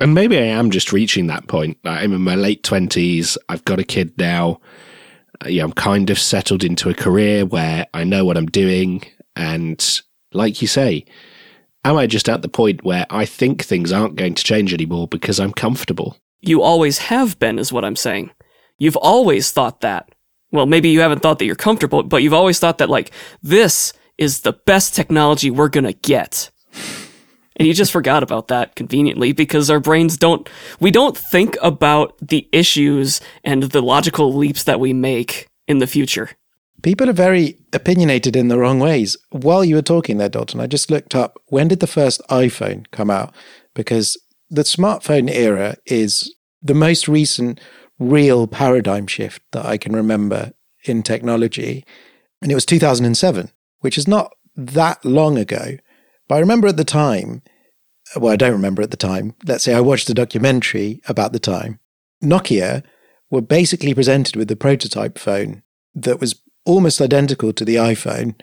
And 0.00 0.14
maybe 0.14 0.36
I 0.36 0.42
am 0.42 0.70
just 0.70 0.92
reaching 0.92 1.28
that 1.28 1.46
point. 1.46 1.78
I'm 1.84 2.12
in 2.12 2.22
my 2.22 2.34
late 2.34 2.62
20s. 2.64 3.36
I've 3.48 3.64
got 3.64 3.78
a 3.78 3.84
kid 3.84 4.18
now. 4.18 4.60
Uh, 5.44 5.48
yeah, 5.48 5.62
I'm 5.62 5.72
kind 5.72 6.10
of 6.10 6.18
settled 6.18 6.64
into 6.64 6.88
a 6.88 6.94
career 6.94 7.46
where 7.46 7.86
I 7.94 8.04
know 8.04 8.24
what 8.24 8.36
I'm 8.36 8.46
doing. 8.46 9.02
And 9.36 10.00
like 10.32 10.60
you 10.60 10.68
say, 10.68 11.04
am 11.84 11.96
I 11.96 12.06
just 12.06 12.28
at 12.28 12.42
the 12.42 12.48
point 12.48 12.84
where 12.84 13.06
I 13.10 13.24
think 13.24 13.62
things 13.62 13.92
aren't 13.92 14.16
going 14.16 14.34
to 14.34 14.44
change 14.44 14.74
anymore 14.74 15.06
because 15.06 15.38
I'm 15.38 15.52
comfortable? 15.52 16.16
You 16.42 16.60
always 16.60 16.98
have 16.98 17.38
been, 17.38 17.58
is 17.58 17.72
what 17.72 17.84
I'm 17.84 17.96
saying. 17.96 18.30
You've 18.78 18.96
always 18.96 19.52
thought 19.52 19.80
that. 19.82 20.12
Well, 20.50 20.66
maybe 20.66 20.90
you 20.90 21.00
haven't 21.00 21.20
thought 21.20 21.38
that 21.38 21.46
you're 21.46 21.54
comfortable, 21.54 22.02
but 22.02 22.22
you've 22.22 22.34
always 22.34 22.58
thought 22.58 22.78
that, 22.78 22.90
like, 22.90 23.12
this 23.42 23.92
is 24.18 24.40
the 24.40 24.52
best 24.52 24.94
technology 24.94 25.50
we're 25.50 25.68
gonna 25.68 25.92
get. 25.92 26.50
And 27.56 27.68
you 27.68 27.72
just 27.72 27.92
forgot 27.98 28.24
about 28.24 28.48
that 28.48 28.74
conveniently 28.74 29.32
because 29.32 29.70
our 29.70 29.80
brains 29.80 30.16
don't, 30.16 30.48
we 30.80 30.90
don't 30.90 31.16
think 31.16 31.56
about 31.62 32.16
the 32.20 32.48
issues 32.52 33.20
and 33.44 33.62
the 33.62 33.80
logical 33.80 34.34
leaps 34.34 34.64
that 34.64 34.80
we 34.80 34.92
make 34.92 35.46
in 35.68 35.78
the 35.78 35.86
future. 35.86 36.30
People 36.82 37.08
are 37.08 37.14
very 37.14 37.56
opinionated 37.72 38.34
in 38.34 38.48
the 38.48 38.58
wrong 38.58 38.80
ways. 38.80 39.16
While 39.30 39.64
you 39.64 39.76
were 39.76 39.82
talking 39.82 40.18
there, 40.18 40.28
Dalton, 40.28 40.58
I 40.58 40.66
just 40.66 40.90
looked 40.90 41.14
up 41.14 41.40
when 41.46 41.68
did 41.68 41.78
the 41.78 41.86
first 41.86 42.20
iPhone 42.28 42.90
come 42.90 43.08
out? 43.08 43.32
Because 43.74 44.18
the 44.52 44.62
smartphone 44.64 45.30
era 45.30 45.76
is 45.86 46.34
the 46.60 46.74
most 46.74 47.08
recent 47.08 47.58
real 47.98 48.46
paradigm 48.46 49.06
shift 49.06 49.42
that 49.52 49.64
I 49.64 49.78
can 49.78 49.96
remember 49.96 50.52
in 50.84 51.02
technology. 51.02 51.86
And 52.42 52.52
it 52.52 52.54
was 52.54 52.66
2007, 52.66 53.50
which 53.80 53.96
is 53.96 54.06
not 54.06 54.34
that 54.54 55.02
long 55.06 55.38
ago. 55.38 55.78
But 56.28 56.34
I 56.34 56.40
remember 56.40 56.68
at 56.68 56.76
the 56.76 56.84
time, 56.84 57.42
well, 58.14 58.32
I 58.32 58.36
don't 58.36 58.52
remember 58.52 58.82
at 58.82 58.90
the 58.90 58.96
time. 58.98 59.34
Let's 59.46 59.64
say 59.64 59.72
I 59.72 59.80
watched 59.80 60.10
a 60.10 60.14
documentary 60.14 61.00
about 61.08 61.32
the 61.32 61.38
time. 61.38 61.80
Nokia 62.22 62.82
were 63.30 63.40
basically 63.40 63.94
presented 63.94 64.36
with 64.36 64.48
the 64.48 64.56
prototype 64.56 65.18
phone 65.18 65.62
that 65.94 66.20
was 66.20 66.42
almost 66.66 67.00
identical 67.00 67.54
to 67.54 67.64
the 67.64 67.76
iPhone. 67.76 68.38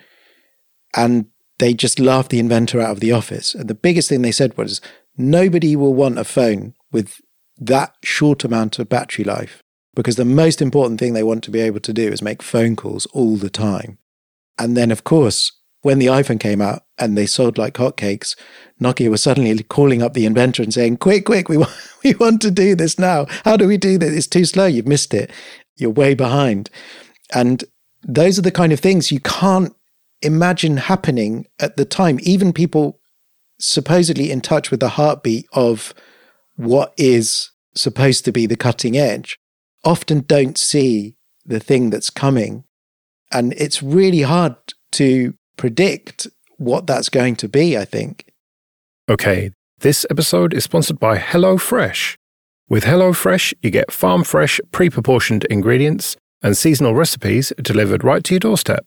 And 0.96 1.28
they 1.60 1.76
just 1.76 2.00
laughed 2.00 2.32
the 2.32 2.40
inventor 2.40 2.82
out 2.82 2.92
of 2.92 3.00
the 3.00 3.12
office. 3.12 3.54
And 3.54 3.70
the 3.70 3.76
biggest 3.76 4.10
thing 4.10 4.24
they 4.24 4.32
said 4.32 4.58
was 4.58 4.82
nobody 5.20 5.76
will 5.76 5.94
want 5.94 6.18
a 6.18 6.24
phone 6.24 6.74
with 6.92 7.22
that 7.58 7.96
short 8.04 8.44
amount 8.44 8.80
of 8.80 8.90
battery 8.90 9.26
life 9.26 9.62
because 9.96 10.16
the 10.16 10.26
most 10.26 10.62
important 10.62 11.00
thing 11.00 11.14
they 11.14 11.24
want 11.24 11.44
to 11.44 11.52
be 11.52 11.60
able 11.60 11.82
to 11.82 11.94
do 11.94 12.08
is 12.08 12.22
make 12.22 12.42
phone 12.42 12.76
calls 12.76 13.06
all 13.08 13.36
the 13.36 13.50
time. 13.50 13.98
And 14.58 14.78
then, 14.78 14.92
of 14.92 15.04
course, 15.04 15.52
when 15.82 16.00
the 16.00 16.08
iPhone 16.08 16.40
came 16.40 16.62
out 16.62 16.84
and 16.98 17.18
they 17.18 17.26
sold 17.26 17.58
like 17.58 17.74
hotcakes, 17.76 18.36
Nokia 18.82 19.10
was 19.10 19.24
suddenly 19.24 19.62
calling 19.64 20.02
up 20.02 20.14
the 20.14 20.26
inventor 20.26 20.64
and 20.64 20.74
saying, 20.74 20.98
"Quick, 20.98 21.26
quick, 21.26 21.50
we 21.50 21.58
want, 21.64 21.72
we 22.04 22.14
want 22.16 22.42
to 22.42 22.52
do 22.52 22.76
this 22.76 22.98
now. 22.98 23.26
How 23.44 23.58
do 23.58 23.68
we 23.68 23.78
do 23.78 23.98
this? 23.98 24.14
It's 24.14 24.28
too 24.28 24.46
slow. 24.46 24.66
You've 24.66 24.88
missed 24.88 25.14
it. 25.14 25.32
You're 25.76 25.90
way 25.90 26.14
behind." 26.14 26.70
And 27.34 27.64
those 28.04 28.40
are 28.40 28.44
the 28.44 28.52
kind 28.52 28.72
of 28.72 28.80
things 28.80 29.12
you 29.12 29.20
can't 29.20 29.74
imagine 30.22 30.78
happening 30.78 31.48
at 31.60 31.78
the 31.78 31.86
time. 31.86 32.20
Even 32.22 32.54
people 32.54 33.00
supposedly 33.60 34.32
in 34.32 34.42
touch 34.42 34.72
with 34.72 34.80
the 34.80 34.90
heartbeat 34.90 35.46
of 35.54 35.94
what 36.56 36.94
is 36.98 37.52
supposed 37.76 38.26
to 38.26 38.32
be 38.32 38.46
the 38.46 38.56
cutting 38.56 38.98
edge 38.98 39.38
often 39.84 40.22
don't 40.22 40.58
see 40.58 41.16
the 41.46 41.60
thing 41.60 41.90
that's 41.90 42.10
coming. 42.10 42.64
And 43.32 43.54
it's 43.54 43.84
really 43.84 44.22
hard 44.22 44.56
to 44.94 45.34
predict 45.58 46.28
what 46.58 46.88
that's 46.88 47.10
going 47.10 47.36
to 47.38 47.48
be, 47.48 47.78
I 47.78 47.86
think. 47.86 48.26
Okay, 49.10 49.52
this 49.80 50.06
episode 50.10 50.54
is 50.54 50.66
sponsored 50.66 51.00
by 51.00 51.18
HelloFresh. 51.18 52.16
With 52.68 52.84
HelloFresh, 52.84 53.54
you 53.62 53.72
get 53.72 53.92
farm 53.92 54.24
fresh, 54.24 54.60
pre 54.72 54.90
proportioned 54.90 55.46
ingredients 55.46 56.18
and 56.42 56.56
seasonal 56.56 56.96
recipes 56.96 57.52
delivered 57.62 58.04
right 58.04 58.24
to 58.24 58.34
your 58.34 58.40
doorstep. 58.40 58.86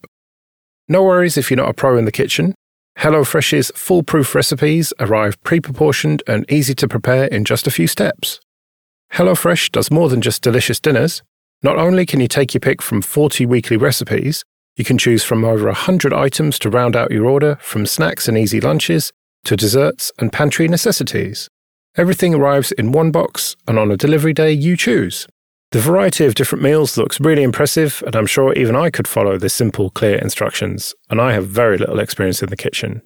No 0.89 1.03
worries 1.03 1.37
if 1.37 1.51
you're 1.51 1.57
not 1.57 1.69
a 1.69 1.75
pro 1.75 1.97
in 1.99 2.05
the 2.05 2.13
kitchen. 2.13 2.55
HelloFresh's 2.99 3.73
foolproof 3.75 4.35
recipes 4.35 4.93
arrive 5.01 5.43
pre 5.43 5.61
proportioned 5.61 6.23
and 6.27 6.51
easy 6.51 6.75
to 6.75 6.87
prepare 6.87 7.25
in 7.27 7.45
just 7.45 7.67
a 7.67 7.71
few 7.71 7.87
steps. 7.87 8.41
HelloFresh 9.15 9.73
does 9.73 9.91
more 9.91 10.09
than 10.09 10.21
just 10.21 10.43
delicious 10.43 10.81
dinners. 10.81 11.23
Not 11.63 11.79
only 11.79 12.07
can 12.07 12.21
you 12.21 12.29
take 12.29 12.55
your 12.55 12.61
pick 12.61 12.83
from 12.83 13.03
40 13.03 13.47
weekly 13.47 13.77
recipes, 13.77 14.45
you 14.77 14.85
can 14.85 14.99
choose 14.99 15.23
from 15.23 15.45
over 15.45 15.67
100 15.67 16.13
items 16.13 16.59
to 16.61 16.71
round 16.71 16.97
out 16.97 17.11
your 17.11 17.27
order, 17.27 17.57
from 17.61 17.87
snacks 17.87 18.27
and 18.27 18.39
easy 18.39 18.61
lunches 18.61 19.13
to 19.45 19.57
desserts 19.57 20.11
and 20.19 20.33
pantry 20.33 20.67
necessities. 20.67 21.49
Everything 21.97 22.35
arrives 22.35 22.73
in 22.73 22.93
one 22.93 23.11
box, 23.11 23.55
and 23.69 23.79
on 23.79 23.91
a 23.91 23.97
delivery 23.97 24.33
day, 24.33 24.51
you 24.51 24.77
choose. 24.77 25.27
The 25.73 25.81
variety 25.81 26.27
of 26.27 26.35
different 26.35 26.63
meals 26.63 26.99
looks 26.99 27.19
really 27.19 27.43
impressive, 27.43 28.03
and 28.05 28.15
I'm 28.15 28.27
sure 28.27 28.53
even 28.53 28.77
I 28.77 28.91
could 28.91 29.09
follow 29.09 29.39
the 29.39 29.49
simple, 29.49 29.89
clear 29.89 30.17
instructions, 30.17 30.95
and 31.09 31.19
I 31.19 31.33
have 31.33 31.47
very 31.47 31.79
little 31.79 31.99
experience 31.99 32.43
in 32.43 32.51
the 32.51 32.59
kitchen. 32.59 33.01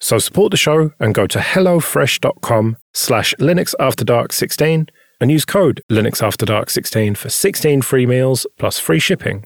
So 0.00 0.18
support 0.18 0.50
the 0.50 0.56
show 0.56 0.90
and 0.98 1.14
go 1.14 1.28
to 1.28 1.38
hellofresh.com 1.38 2.76
slash 2.92 3.34
linuxafterdark16 3.38 4.88
and 5.20 5.30
use 5.30 5.44
code 5.44 5.80
linuxafterdark16 5.92 7.16
for 7.16 7.28
16 7.28 7.82
free 7.82 8.06
meals 8.06 8.48
plus 8.58 8.80
free 8.80 8.98
shipping. 8.98 9.44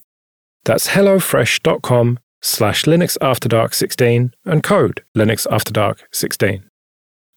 That's 0.65 0.89
hellofresh.com 0.89 2.21
slash 2.41 2.85
linuxafterdark16 2.85 4.31
and 4.47 4.63
code 4.63 5.03
linuxafterdark16. 5.15 6.63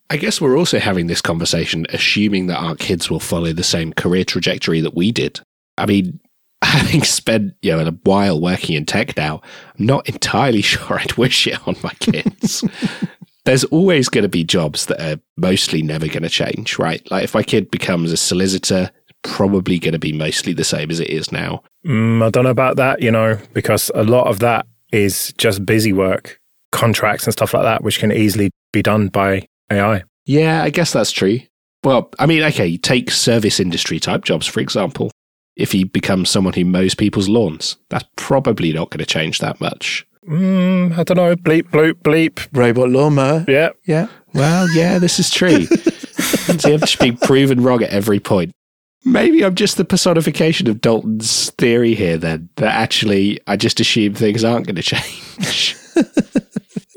I 0.10 0.18
guess 0.18 0.40
we're 0.40 0.58
also 0.58 0.80
having 0.80 1.08
this 1.08 1.22
conversation 1.22 1.86
assuming 1.90 2.48
that 2.48 2.60
our 2.60 2.76
kids 2.76 3.10
will 3.10 3.20
follow 3.20 3.52
the 3.54 3.64
same 3.64 3.92
career 3.94 4.24
trajectory 4.24 4.82
that 4.82 4.96
we 4.96 5.12
did. 5.12 5.40
I 5.78 5.86
mean, 5.86 6.20
having 6.64 7.04
spent 7.04 7.54
you 7.62 7.72
know 7.72 7.86
a 7.86 7.92
while 8.04 8.40
working 8.40 8.76
in 8.76 8.86
tech 8.86 9.16
now, 9.18 9.42
I'm 9.78 9.86
not 9.86 10.08
entirely 10.08 10.62
sure 10.64 11.00
I'd 11.00 11.14
wish 11.14 11.48
it 11.48 11.68
on 11.68 11.76
my 11.84 11.94
kids. 12.00 12.64
There's 13.46 13.64
always 13.66 14.10
going 14.10 14.24
to 14.24 14.30
be 14.30 14.44
jobs 14.44 14.88
that 14.88 15.00
are 15.00 15.22
mostly 15.38 15.84
never 15.84 16.08
going 16.08 16.24
to 16.24 16.30
change, 16.30 16.80
right? 16.80 17.10
Like 17.12 17.26
if 17.26 17.36
my 17.36 17.44
kid 17.44 17.70
becomes 17.70 18.12
a 18.12 18.18
solicitor, 18.18 18.90
probably 19.22 19.78
going 19.78 19.92
to 19.92 20.00
be 20.00 20.14
mostly 20.14 20.54
the 20.54 20.64
same 20.64 20.90
as 20.90 21.00
it 21.00 21.10
is 21.10 21.32
now. 21.32 21.62
Mm, 21.86 22.26
I 22.26 22.32
don't 22.32 22.44
know 22.44 22.50
about 22.50 22.78
that, 22.78 23.04
you 23.04 23.12
know, 23.12 23.38
because 23.54 23.92
a 23.94 24.04
lot 24.04 24.26
of 24.26 24.40
that 24.40 24.66
is 24.92 25.32
just 25.38 25.64
busy 25.64 25.94
work, 25.94 26.40
contracts 26.72 27.26
and 27.26 27.34
stuff 27.34 27.54
like 27.54 27.64
that, 27.64 27.84
which 27.84 28.00
can 28.00 28.12
easily 28.12 28.50
be 28.74 28.82
done 28.82 29.10
by 29.10 29.48
AI. 29.72 30.04
Yeah, 30.26 30.64
I 30.64 30.70
guess 30.70 30.92
that's 30.94 31.12
true. 31.12 31.40
Well, 31.84 32.10
I 32.18 32.26
mean, 32.26 32.42
okay, 32.44 32.78
take 32.78 33.12
service 33.12 33.60
industry 33.60 34.00
type 34.00 34.24
jobs, 34.24 34.48
for 34.48 34.60
example. 34.60 35.12
If 35.56 35.72
he 35.72 35.84
becomes 35.84 36.30
someone 36.30 36.54
who 36.54 36.66
mows 36.66 36.96
people's 36.96 37.30
lawns, 37.30 37.78
that's 37.90 38.06
probably 38.16 38.74
not 38.74 38.90
going 38.90 39.00
to 39.00 39.06
change 39.06 39.40
that 39.40 39.62
much. 39.62 40.06
mm, 40.28 40.98
I 40.98 41.04
don't 41.04 41.18
know, 41.18 41.36
bleep, 41.36 41.70
bloop, 41.70 41.94
bleep. 42.02 42.48
Robot 42.52 42.90
lawnmower. 42.90 43.46
Yeah. 43.48 43.70
Yeah. 43.86 44.08
Well, 44.34 44.70
yeah, 44.76 45.00
this 45.00 45.20
is 45.20 45.30
true. 45.30 45.66
so 45.66 46.68
you 46.68 46.78
have 46.78 46.90
to 46.90 46.98
be 46.98 47.12
proven 47.14 47.62
wrong 47.62 47.84
at 47.84 47.92
every 47.92 48.20
point. 48.20 48.52
Maybe 49.06 49.46
I'm 49.46 49.54
just 49.56 49.78
the 49.78 49.86
personification 49.86 50.68
of 50.68 50.82
Dalton's 50.82 51.52
theory 51.52 51.94
here, 51.94 52.18
then, 52.18 52.50
that 52.56 52.74
actually 52.74 53.40
I 53.46 53.56
just 53.56 53.80
assume 53.80 54.16
things 54.16 54.44
aren't 54.44 54.66
going 54.66 54.76
to 54.82 54.82
change. 54.82 55.78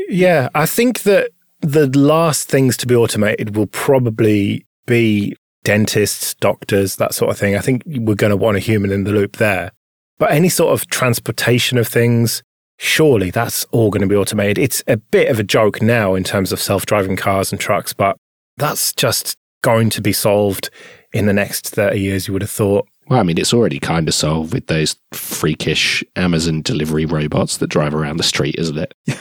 Yeah, 0.08 0.48
I 0.54 0.64
think 0.64 1.02
that 1.02 1.30
the 1.60 1.86
last 1.98 2.48
things 2.48 2.76
to 2.78 2.86
be 2.86 2.94
automated 2.94 3.56
will 3.56 3.66
probably 3.66 4.66
be 4.86 5.36
dentists, 5.64 6.34
doctors, 6.34 6.96
that 6.96 7.14
sort 7.14 7.30
of 7.30 7.38
thing. 7.38 7.56
I 7.56 7.60
think 7.60 7.82
we're 7.86 8.14
going 8.14 8.30
to 8.30 8.36
want 8.36 8.56
a 8.56 8.60
human 8.60 8.90
in 8.90 9.04
the 9.04 9.12
loop 9.12 9.36
there. 9.36 9.72
But 10.18 10.32
any 10.32 10.48
sort 10.48 10.72
of 10.72 10.88
transportation 10.88 11.78
of 11.78 11.86
things, 11.86 12.42
surely 12.78 13.30
that's 13.30 13.64
all 13.66 13.90
going 13.90 14.02
to 14.02 14.08
be 14.08 14.16
automated. 14.16 14.58
It's 14.58 14.82
a 14.86 14.96
bit 14.96 15.30
of 15.30 15.38
a 15.38 15.44
joke 15.44 15.80
now 15.82 16.14
in 16.14 16.24
terms 16.24 16.52
of 16.52 16.60
self 16.60 16.86
driving 16.86 17.16
cars 17.16 17.52
and 17.52 17.60
trucks, 17.60 17.92
but 17.92 18.16
that's 18.56 18.92
just 18.92 19.36
going 19.62 19.90
to 19.90 20.00
be 20.00 20.12
solved 20.12 20.70
in 21.12 21.26
the 21.26 21.32
next 21.32 21.68
30 21.70 22.00
years, 22.00 22.26
you 22.26 22.32
would 22.32 22.42
have 22.42 22.50
thought. 22.50 22.86
Well, 23.08 23.20
I 23.20 23.22
mean, 23.22 23.38
it's 23.38 23.54
already 23.54 23.78
kind 23.78 24.06
of 24.06 24.14
solved 24.14 24.52
with 24.52 24.66
those 24.66 24.96
freakish 25.12 26.04
Amazon 26.16 26.60
delivery 26.62 27.06
robots 27.06 27.56
that 27.58 27.68
drive 27.68 27.94
around 27.94 28.18
the 28.18 28.22
street, 28.22 28.56
isn't 28.58 28.76
it? 28.76 28.94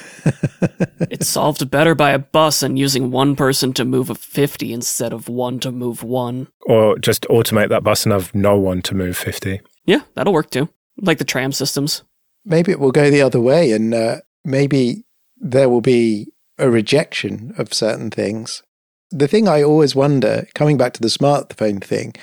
it's 1.10 1.28
solved 1.28 1.70
better 1.70 1.96
by 1.96 2.12
a 2.12 2.20
bus 2.20 2.64
and 2.64 2.78
using 2.78 3.12
one 3.12 3.36
person 3.36 3.74
to 3.74 3.86
move 3.86 4.10
a 4.10 4.16
50 4.16 4.74
instead 4.74 5.14
of 5.14 5.30
one 5.30 5.60
to 5.60 5.72
move 5.72 6.04
one. 6.04 6.48
Or 6.66 6.98
just 7.00 7.24
automate 7.30 7.70
that 7.70 7.84
bus 7.84 8.06
and 8.06 8.14
have 8.14 8.34
no 8.34 8.58
one 8.58 8.82
to 8.84 8.96
move 8.96 9.18
50. 9.18 9.62
Yeah, 9.86 10.02
that'll 10.16 10.34
work 10.34 10.50
too. 10.50 10.70
Like 10.98 11.18
the 11.18 11.26
tram 11.26 11.52
systems. 11.52 12.04
Maybe 12.46 12.72
it 12.72 12.80
will 12.80 12.92
go 12.92 13.10
the 13.10 13.22
other 13.22 13.42
way 13.42 13.72
and 13.72 13.94
uh, 13.94 14.18
maybe 14.44 15.04
there 15.38 15.70
will 15.70 15.82
be 15.82 16.28
a 16.58 16.70
rejection 16.70 17.54
of 17.58 17.74
certain 17.74 18.10
things. 18.10 18.64
The 19.10 19.28
thing 19.28 19.48
I 19.48 19.64
always 19.64 19.96
wonder, 19.96 20.48
coming 20.56 20.78
back 20.78 20.94
to 20.94 21.02
the 21.02 21.08
smartphone 21.08 21.84
thing, 21.84 22.14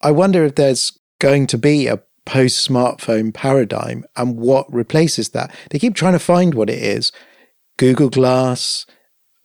I 0.00 0.10
wonder 0.10 0.44
if 0.44 0.54
there's 0.54 0.98
going 1.20 1.46
to 1.48 1.58
be 1.58 1.86
a 1.86 2.02
post 2.24 2.68
smartphone 2.68 3.32
paradigm 3.34 4.04
and 4.16 4.36
what 4.36 4.72
replaces 4.72 5.30
that. 5.30 5.54
They 5.70 5.78
keep 5.78 5.94
trying 5.94 6.12
to 6.12 6.18
find 6.18 6.54
what 6.54 6.70
it 6.70 6.78
is 6.78 7.12
Google 7.76 8.10
Glass, 8.10 8.86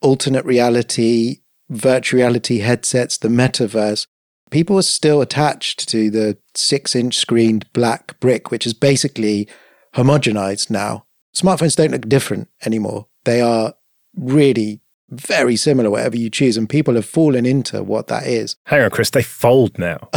alternate 0.00 0.44
reality, 0.44 1.38
virtual 1.68 2.18
reality 2.18 2.58
headsets, 2.58 3.18
the 3.18 3.28
metaverse. 3.28 4.06
People 4.50 4.78
are 4.78 4.82
still 4.82 5.20
attached 5.20 5.88
to 5.90 6.10
the 6.10 6.38
six 6.54 6.94
inch 6.94 7.16
screened 7.16 7.70
black 7.72 8.18
brick, 8.20 8.50
which 8.50 8.66
is 8.66 8.74
basically 8.74 9.48
homogenized 9.94 10.70
now. 10.70 11.04
Smartphones 11.36 11.76
don't 11.76 11.90
look 11.90 12.08
different 12.08 12.48
anymore. 12.64 13.06
They 13.24 13.40
are 13.40 13.74
really 14.16 14.80
very 15.10 15.56
similar, 15.56 15.90
whatever 15.90 16.16
you 16.16 16.30
choose, 16.30 16.56
and 16.56 16.68
people 16.68 16.94
have 16.94 17.06
fallen 17.06 17.46
into 17.46 17.82
what 17.82 18.08
that 18.08 18.26
is. 18.26 18.56
Hang 18.66 18.82
on, 18.82 18.90
Chris, 18.90 19.10
they 19.10 19.22
fold 19.22 19.78
now. 19.78 20.08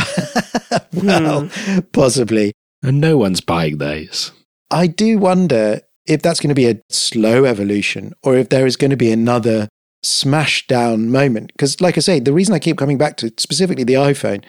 well, 0.93 1.49
possibly. 1.91 2.53
And 2.83 2.99
no 2.99 3.17
one's 3.17 3.41
buying 3.41 3.77
those. 3.77 4.31
I 4.69 4.87
do 4.87 5.17
wonder 5.17 5.81
if 6.05 6.21
that's 6.21 6.39
going 6.39 6.49
to 6.49 6.55
be 6.55 6.69
a 6.69 6.81
slow 6.89 7.45
evolution 7.45 8.13
or 8.23 8.35
if 8.35 8.49
there 8.49 8.65
is 8.65 8.75
going 8.75 8.91
to 8.91 8.97
be 8.97 9.11
another 9.11 9.69
smash 10.03 10.65
down 10.67 11.11
moment. 11.11 11.51
Because, 11.53 11.79
like 11.81 11.97
I 11.97 12.01
say, 12.01 12.19
the 12.19 12.33
reason 12.33 12.55
I 12.55 12.59
keep 12.59 12.77
coming 12.77 12.97
back 12.97 13.17
to 13.17 13.31
specifically 13.37 13.83
the 13.83 13.93
iPhone 13.93 14.43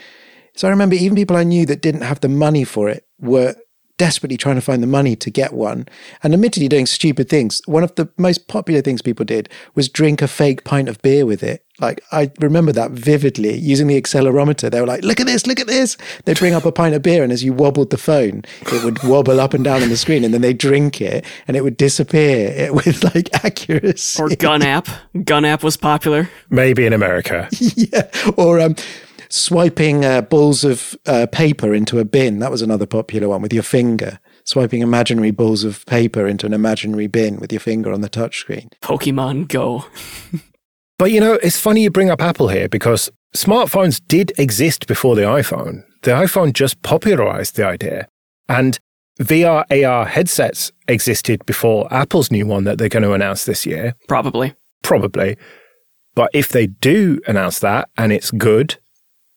is 0.55 0.65
I 0.65 0.71
remember 0.71 0.95
even 0.95 1.17
people 1.17 1.37
I 1.37 1.45
knew 1.45 1.67
that 1.67 1.83
didn't 1.83 2.03
have 2.03 2.21
the 2.21 2.29
money 2.29 2.65
for 2.65 2.89
it 2.89 3.05
were 3.21 3.55
desperately 4.03 4.37
trying 4.37 4.57
to 4.57 4.61
find 4.61 4.83
the 4.83 4.87
money 4.89 5.15
to 5.15 5.31
get 5.31 5.53
one 5.53 5.87
and 6.25 6.35
admittedly 6.35 6.67
doing 6.67 6.87
stupid 6.87 7.29
things. 7.29 7.63
One 7.67 7.85
of 7.85 7.95
the 7.95 8.09
most 8.19 8.49
popular 8.49 8.81
things 8.83 9.01
people 9.01 9.25
did 9.25 9.49
was 9.77 9.89
drink 9.89 10.21
a 10.21 10.27
fake 10.27 10.65
pint 10.65 10.89
of 10.89 11.01
beer 11.03 11.25
with 11.25 11.45
it. 11.45 11.65
Like 11.79 12.03
I 12.11 12.33
remember 12.41 12.73
that 12.73 12.91
vividly 12.91 13.57
using 13.57 13.87
the 13.87 14.03
accelerometer. 14.03 14.73
They 14.73 14.81
were 14.81 14.89
like, 14.89 15.05
look 15.05 15.21
at 15.21 15.27
this, 15.27 15.47
look 15.47 15.61
at 15.61 15.69
this. 15.69 15.97
They'd 16.25 16.37
bring 16.37 16.53
up 16.53 16.65
a 16.65 16.73
pint 16.73 16.97
of 16.97 17.03
beer 17.03 17.23
and 17.23 17.31
as 17.31 17.45
you 17.45 17.53
wobbled 17.53 17.91
the 17.91 17.97
phone, 17.97 18.43
it 18.63 18.83
would 18.83 19.01
wobble 19.05 19.39
up 19.39 19.55
and 19.55 19.63
down 19.63 19.85
on 19.85 19.89
the 19.89 19.97
screen 19.97 20.25
and 20.25 20.35
then 20.35 20.41
they'd 20.41 20.59
drink 20.59 21.01
it 21.01 21.25
and 21.47 21.57
it 21.57 21.63
would 21.63 21.77
disappear 21.77 22.73
with 22.85 23.05
like 23.15 23.33
accuracy. 23.45 24.21
Or 24.21 24.31
Gun 24.31 24.63
app. 24.63 24.89
Gun 25.23 25.45
app 25.45 25.63
was 25.63 25.77
popular. 25.77 26.29
Maybe 26.51 26.87
in 26.87 26.93
America. 26.93 27.49
yeah. 27.61 28.11
Or 28.37 28.59
um 28.59 28.75
swiping 29.33 30.05
uh, 30.05 30.21
balls 30.21 30.63
of 30.63 30.95
uh, 31.07 31.27
paper 31.33 31.75
into 31.75 31.99
a 31.99 32.05
bin. 32.05 32.39
That 32.39 32.51
was 32.51 32.63
another 32.63 32.87
popular 32.87 33.29
one 33.29 33.43
with 33.43 33.53
your 33.53 33.63
finger. 33.63 34.21
Swiping 34.45 34.83
imaginary 34.83 35.31
balls 35.31 35.65
of 35.65 35.87
paper 35.87 36.27
into 36.27 36.47
an 36.47 36.53
imaginary 36.53 37.07
bin 37.07 37.39
with 37.39 37.53
your 37.53 37.61
finger 37.61 37.93
on 37.93 38.03
the 38.03 38.11
touchscreen. 38.11 38.69
Pokemon 38.83 39.49
Go. 39.49 39.87
but 40.99 41.13
you 41.13 41.21
know, 41.21 41.35
it's 41.35 41.59
funny 41.59 41.83
you 41.83 41.91
bring 41.91 42.11
up 42.11 42.21
Apple 42.21 42.49
here 42.49 42.69
because 42.69 43.11
smartphones 43.35 44.01
did 44.07 44.33
exist 44.39 44.87
before 44.87 45.17
the 45.17 45.23
iPhone. 45.23 45.85
The 46.03 46.11
iPhone 46.11 46.53
just 46.53 46.83
popularized 46.83 47.57
the 47.57 47.65
idea. 47.65 48.09
And 48.49 48.79
VR 49.21 49.65
AR 49.71 50.05
headsets 50.05 50.73
existed 50.89 51.47
before 51.47 51.93
Apple's 51.93 52.31
new 52.31 52.47
one 52.47 52.65
that 52.65 52.79
they're 52.79 52.89
going 52.89 53.05
to 53.05 53.13
announce 53.13 53.45
this 53.45 53.65
year. 53.65 53.95
Probably. 54.09 54.55
Probably. 54.83 55.37
But 56.15 56.31
if 56.35 56.49
they 56.49 56.67
do 56.67 57.21
announce 57.27 57.61
that 57.61 57.89
and 57.97 58.13
it's 58.13 58.31
good 58.31 58.77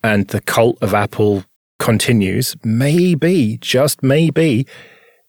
and 0.05 0.27
the 0.27 0.41
cult 0.41 0.77
of 0.81 0.93
Apple 0.93 1.43
continues, 1.79 2.55
maybe, 2.63 3.57
just 3.59 4.03
maybe, 4.03 4.67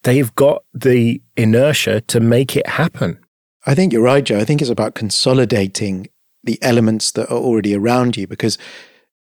they've 0.02 0.34
got 0.34 0.62
the 0.72 1.20
inertia 1.36 2.02
to 2.02 2.20
make 2.20 2.56
it 2.56 2.66
happen. 2.66 3.18
I 3.66 3.74
think 3.74 3.92
you're 3.92 4.02
right, 4.02 4.22
Joe. 4.22 4.38
I 4.38 4.44
think 4.44 4.60
it's 4.60 4.70
about 4.70 4.94
consolidating 4.94 6.08
the 6.44 6.62
elements 6.62 7.10
that 7.12 7.30
are 7.30 7.38
already 7.38 7.74
around 7.74 8.16
you 8.16 8.26
because 8.26 8.58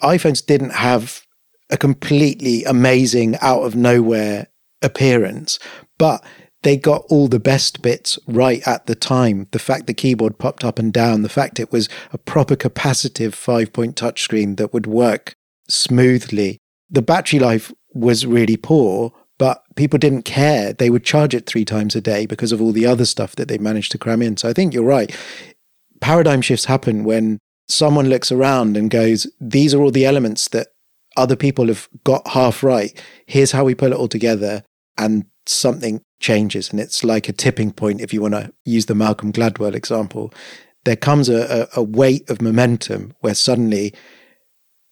iPhones 0.03 0.45
didn't 0.45 0.75
have 0.75 1.23
a 1.71 1.79
completely 1.79 2.64
amazing, 2.64 3.37
out 3.40 3.62
of 3.62 3.75
nowhere 3.75 4.49
appearance, 4.83 5.59
but 5.99 6.23
they 6.62 6.77
got 6.77 7.05
all 7.09 7.29
the 7.29 7.40
best 7.40 7.81
bits 7.81 8.19
right 8.27 8.67
at 8.67 8.87
the 8.87 8.95
time. 8.95 9.47
The 9.53 9.59
fact 9.59 9.87
the 9.87 9.95
keyboard 9.95 10.38
popped 10.38 10.64
up 10.64 10.79
and 10.79 10.93
down, 10.93 11.23
the 11.23 11.29
fact 11.29 11.61
it 11.61 11.73
was 11.73 11.88
a 12.12 12.19
proper 12.19 12.57
capacitive 12.57 13.35
five 13.35 13.73
point 13.73 13.97
touchscreen 13.97 14.57
that 14.57 14.73
would 14.73 14.87
work 14.87 15.35
smoothly. 15.68 16.59
The 16.90 17.03
battery 17.03 17.38
life 17.38 17.72
was 17.92 18.27
really 18.27 18.57
poor, 18.57 19.12
but 19.38 19.62
people 19.77 19.98
didn't 19.98 20.22
care. 20.22 20.72
They 20.72 20.90
would 20.90 21.05
charge 21.05 21.35
it 21.35 21.46
three 21.46 21.64
times 21.64 21.96
a 21.96 22.00
day 22.00 22.27
because 22.27 22.53
of 22.53 22.61
all 22.61 22.72
the 22.72 22.87
other 22.87 23.05
stuff 23.05 23.37
that 23.37 23.48
they 23.48 23.59
managed 23.59 23.92
to 23.92 23.98
cram 23.98 24.22
in. 24.22 24.37
So 24.37 24.48
I 24.48 24.53
think 24.53 24.74
you're 24.74 24.85
right. 24.85 25.14
Paradigm 26.00 26.40
shifts 26.40 26.66
happen 26.66 27.05
when 27.05 27.38
someone 27.68 28.09
looks 28.09 28.31
around 28.31 28.77
and 28.77 28.90
goes, 28.90 29.27
These 29.40 29.74
are 29.74 29.83
all 29.83 29.90
the 29.90 30.07
elements 30.07 30.48
that 30.48 30.68
other 31.16 31.37
people 31.37 31.68
have 31.68 31.88
got 32.05 32.27
half 32.29 32.62
right. 32.62 33.00
Here's 33.27 33.53
how 33.53 33.64
we 33.64 33.74
put 33.74 33.92
it 33.92 33.98
all 33.98 34.09
together. 34.09 34.62
And 34.96 35.27
something 35.46 36.00
changes. 36.20 36.70
And 36.70 36.81
it's 36.81 37.05
like 37.05 37.29
a 37.29 37.33
tipping 37.33 37.72
point, 37.72 38.00
if 38.00 38.12
you 38.12 38.22
want 38.22 38.35
to 38.35 38.53
use 38.64 38.87
the 38.87 38.94
Malcolm 38.94 39.33
Gladwell 39.33 39.74
example. 39.74 40.33
There 40.85 40.96
comes 40.96 41.29
a, 41.29 41.68
a, 41.74 41.81
a 41.81 41.83
weight 41.83 42.29
of 42.29 42.42
momentum 42.42 43.14
where 43.20 43.35
suddenly 43.35 43.94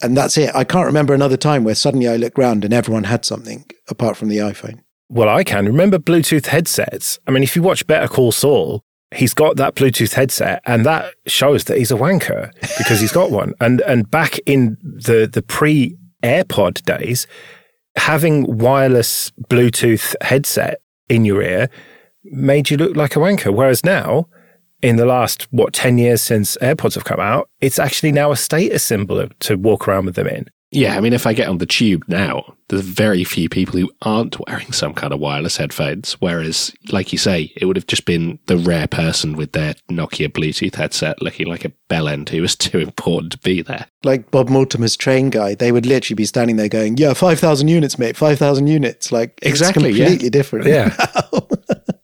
and 0.02 0.16
that's 0.16 0.36
it. 0.36 0.54
I 0.54 0.64
can't 0.64 0.86
remember 0.86 1.14
another 1.14 1.36
time 1.36 1.64
where 1.64 1.74
suddenly 1.74 2.08
I 2.08 2.16
looked 2.16 2.38
around 2.38 2.64
and 2.64 2.74
everyone 2.74 3.04
had 3.04 3.24
something 3.24 3.64
apart 3.88 4.16
from 4.16 4.28
the 4.28 4.38
iPhone. 4.38 4.80
Well, 5.08 5.28
I 5.28 5.44
can. 5.44 5.66
Remember 5.66 5.98
Bluetooth 5.98 6.46
headsets? 6.46 7.18
I 7.26 7.30
mean, 7.30 7.42
if 7.42 7.54
you 7.54 7.62
watch 7.62 7.86
Better 7.86 8.08
Call 8.08 8.32
Saul, 8.32 8.82
he's 9.14 9.34
got 9.34 9.56
that 9.56 9.74
Bluetooth 9.74 10.14
headset, 10.14 10.62
and 10.64 10.86
that 10.86 11.14
shows 11.26 11.64
that 11.64 11.78
he's 11.78 11.90
a 11.90 11.96
wanker 11.96 12.50
because 12.78 13.00
he's 13.00 13.12
got 13.12 13.30
one. 13.30 13.52
And 13.60 13.80
and 13.82 14.10
back 14.10 14.38
in 14.46 14.78
the 14.82 15.28
the 15.30 15.42
pre 15.42 15.96
AirPod 16.22 16.82
days, 16.84 17.26
having 17.96 18.58
wireless 18.58 19.30
Bluetooth 19.48 20.14
headset 20.22 20.80
in 21.08 21.24
your 21.24 21.42
ear 21.42 21.68
made 22.24 22.70
you 22.70 22.76
look 22.76 22.96
like 22.96 23.16
a 23.16 23.18
wanker. 23.18 23.52
Whereas 23.54 23.84
now, 23.84 24.28
in 24.82 24.96
the 24.96 25.06
last, 25.06 25.46
what, 25.52 25.72
10 25.72 25.98
years 25.98 26.20
since 26.20 26.56
AirPods 26.58 26.94
have 26.94 27.04
come 27.04 27.20
out, 27.20 27.48
it's 27.60 27.78
actually 27.78 28.12
now 28.12 28.32
a 28.32 28.36
status 28.36 28.84
symbol 28.84 29.28
to 29.40 29.56
walk 29.56 29.88
around 29.88 30.06
with 30.06 30.16
them 30.16 30.26
in. 30.26 30.48
Yeah, 30.72 30.96
I 30.96 31.00
mean, 31.00 31.12
if 31.12 31.26
I 31.26 31.34
get 31.34 31.48
on 31.48 31.58
the 31.58 31.66
tube 31.66 32.02
now, 32.08 32.54
there's 32.68 32.80
very 32.80 33.24
few 33.24 33.50
people 33.50 33.78
who 33.78 33.90
aren't 34.00 34.38
wearing 34.48 34.72
some 34.72 34.94
kind 34.94 35.12
of 35.12 35.20
wireless 35.20 35.58
headphones. 35.58 36.14
Whereas, 36.14 36.72
like 36.90 37.12
you 37.12 37.18
say, 37.18 37.52
it 37.56 37.66
would 37.66 37.76
have 37.76 37.86
just 37.86 38.06
been 38.06 38.38
the 38.46 38.56
rare 38.56 38.86
person 38.86 39.36
with 39.36 39.52
their 39.52 39.74
Nokia 39.90 40.28
Bluetooth 40.28 40.76
headset 40.76 41.20
looking 41.20 41.46
like 41.46 41.66
a 41.66 41.72
bellend 41.90 42.30
who 42.30 42.40
was 42.40 42.56
too 42.56 42.78
important 42.78 43.32
to 43.32 43.38
be 43.40 43.60
there. 43.60 43.86
Like 44.02 44.30
Bob 44.30 44.48
Mortimer's 44.48 44.96
train 44.96 45.28
guy, 45.28 45.54
they 45.54 45.72
would 45.72 45.84
literally 45.84 46.16
be 46.16 46.24
standing 46.24 46.56
there 46.56 46.70
going, 46.70 46.96
"Yeah, 46.96 47.12
five 47.12 47.38
thousand 47.38 47.68
units, 47.68 47.98
mate, 47.98 48.16
five 48.16 48.38
thousand 48.38 48.68
units." 48.68 49.12
Like 49.12 49.38
exactly, 49.42 49.90
completely 49.90 50.24
yeah. 50.24 50.30
different. 50.30 50.66
Yeah. 50.66 50.96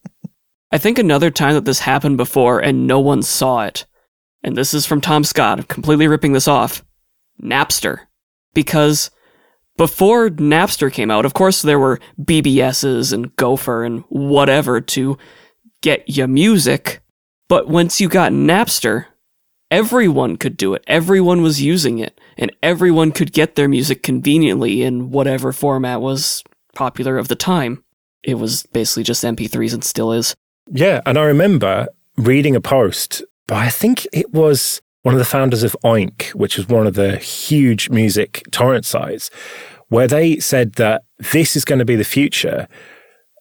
I 0.71 0.77
think 0.77 0.99
another 0.99 1.31
time 1.31 1.55
that 1.55 1.65
this 1.65 1.79
happened 1.79 2.17
before 2.17 2.59
and 2.59 2.85
no 2.85 2.99
one 2.99 3.23
saw 3.23 3.61
it, 3.61 3.85
and 4.43 4.55
this 4.55 4.73
is 4.73 4.85
from 4.85 5.01
Tom 5.01 5.23
Scott, 5.23 5.67
completely 5.67 6.07
ripping 6.07 6.33
this 6.33 6.47
off 6.47 6.83
Napster. 7.41 8.01
Because 8.53 9.09
before 9.77 10.29
Napster 10.29 10.91
came 10.91 11.09
out, 11.09 11.25
of 11.25 11.33
course, 11.33 11.61
there 11.61 11.79
were 11.79 11.99
BBSs 12.21 13.13
and 13.13 13.35
Gopher 13.35 13.83
and 13.83 14.03
whatever 14.09 14.79
to 14.81 15.17
get 15.81 16.03
your 16.07 16.27
music. 16.27 17.01
But 17.47 17.67
once 17.67 17.99
you 17.99 18.09
got 18.09 18.31
Napster, 18.31 19.05
everyone 19.71 20.37
could 20.37 20.57
do 20.57 20.73
it. 20.73 20.83
Everyone 20.85 21.41
was 21.41 21.61
using 21.61 21.97
it, 21.97 22.19
and 22.37 22.51
everyone 22.61 23.11
could 23.11 23.31
get 23.31 23.55
their 23.55 23.67
music 23.67 24.03
conveniently 24.03 24.83
in 24.83 25.09
whatever 25.09 25.51
format 25.51 26.01
was 26.01 26.43
popular 26.75 27.17
of 27.17 27.27
the 27.27 27.35
time. 27.35 27.83
It 28.21 28.35
was 28.35 28.63
basically 28.67 29.03
just 29.03 29.23
MP3s 29.23 29.73
and 29.73 29.83
still 29.83 30.11
is. 30.11 30.35
Yeah, 30.71 31.01
and 31.05 31.17
I 31.17 31.23
remember 31.23 31.87
reading 32.17 32.55
a 32.55 32.61
post, 32.61 33.23
but 33.47 33.57
I 33.57 33.69
think 33.69 34.07
it 34.13 34.31
was 34.31 34.81
one 35.01 35.15
of 35.15 35.19
the 35.19 35.25
founders 35.25 35.63
of 35.63 35.75
Oink, 35.83 36.29
which 36.35 36.57
was 36.57 36.67
one 36.67 36.85
of 36.85 36.93
the 36.93 37.17
huge 37.17 37.89
music 37.89 38.43
torrent 38.51 38.85
sites, 38.85 39.29
where 39.87 40.07
they 40.07 40.39
said 40.39 40.73
that 40.73 41.03
this 41.31 41.55
is 41.55 41.65
going 41.65 41.79
to 41.79 41.85
be 41.85 41.95
the 41.95 42.03
future 42.03 42.67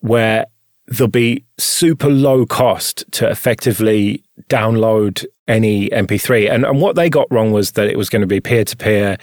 where 0.01 0.47
there'll 0.87 1.11
be 1.11 1.45
super 1.59 2.09
low 2.09 2.47
cost 2.47 3.05
to 3.13 3.29
effectively 3.29 4.23
download 4.49 5.27
any 5.47 5.91
MP3. 5.91 6.51
And, 6.51 6.65
and 6.65 6.81
what 6.81 6.97
they 6.97 7.11
got 7.11 7.31
wrong 7.31 7.53
was 7.53 7.73
that 7.73 7.89
it 7.89 7.99
was 7.99 8.09
going 8.09 8.23
to 8.23 8.27
be 8.27 8.41
peer 8.41 8.65
to 8.65 8.77
peer 8.77 9.19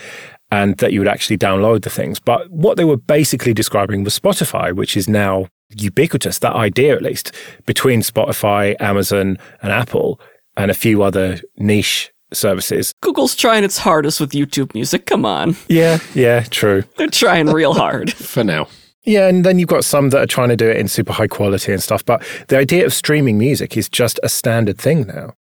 and 0.51 0.77
that 0.77 0.93
you 0.93 0.99
would 0.99 1.07
actually 1.07 1.37
download 1.37 1.81
the 1.81 1.89
things. 1.89 2.19
But 2.19 2.51
what 2.51 2.77
they 2.77 2.85
were 2.85 2.97
basically 2.97 3.53
describing 3.53 4.03
was 4.03 4.19
Spotify, 4.19 4.73
which 4.73 4.95
is 4.95 5.09
now 5.09 5.47
ubiquitous, 5.69 6.39
that 6.39 6.53
idea 6.53 6.95
at 6.95 7.01
least, 7.01 7.31
between 7.65 8.01
Spotify, 8.01 8.75
Amazon, 8.79 9.37
and 9.61 9.71
Apple, 9.71 10.19
and 10.57 10.71
a 10.71 10.75
few 10.75 11.03
other 11.03 11.39
niche 11.57 12.11
services. 12.33 12.93
Google's 13.01 13.35
trying 13.35 13.63
its 13.63 13.77
hardest 13.77 14.19
with 14.19 14.31
YouTube 14.31 14.73
music. 14.73 15.05
Come 15.05 15.25
on. 15.25 15.55
Yeah, 15.67 15.99
yeah, 16.13 16.41
true. 16.41 16.83
They're 16.97 17.07
trying 17.07 17.47
real 17.47 17.73
hard. 17.73 18.13
For 18.13 18.43
now. 18.43 18.67
Yeah, 19.03 19.27
and 19.27 19.45
then 19.45 19.59
you've 19.59 19.69
got 19.69 19.85
some 19.85 20.09
that 20.09 20.21
are 20.21 20.27
trying 20.27 20.49
to 20.49 20.55
do 20.55 20.67
it 20.67 20.77
in 20.77 20.87
super 20.87 21.13
high 21.13 21.27
quality 21.27 21.71
and 21.71 21.81
stuff. 21.81 22.03
But 22.03 22.25
the 22.47 22.57
idea 22.57 22.85
of 22.85 22.93
streaming 22.93 23.37
music 23.37 23.77
is 23.77 23.87
just 23.87 24.19
a 24.23 24.29
standard 24.29 24.79
thing 24.79 25.05
now. 25.05 25.33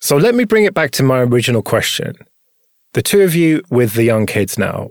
So 0.00 0.16
let 0.16 0.34
me 0.34 0.44
bring 0.44 0.64
it 0.64 0.74
back 0.74 0.90
to 0.92 1.04
my 1.04 1.20
original 1.20 1.62
question. 1.62 2.14
The 2.94 3.02
two 3.02 3.22
of 3.22 3.36
you 3.36 3.62
with 3.70 3.94
the 3.94 4.02
young 4.02 4.26
kids 4.26 4.58
now, 4.58 4.90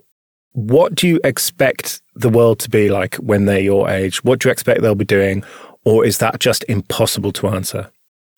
what 0.54 0.96
do 0.96 1.08
you 1.08 1.20
expect 1.24 2.02
the 2.16 2.30
world 2.30 2.60
to 2.60 2.70
be 2.70 2.90
like 2.90 3.16
when 3.16 3.46
they're 3.46 3.60
your 3.60 3.90
age? 3.90 4.24
What 4.24 4.40
do 4.40 4.48
you 4.48 4.52
expect 4.52 4.82
they'll 4.82 4.96
be 4.96 5.06
doing? 5.06 5.44
Or 5.86 6.06
is 6.06 6.18
that 6.20 6.40
just 6.40 6.66
impossible 6.68 7.32
to 7.34 7.48
answer? 7.48 7.92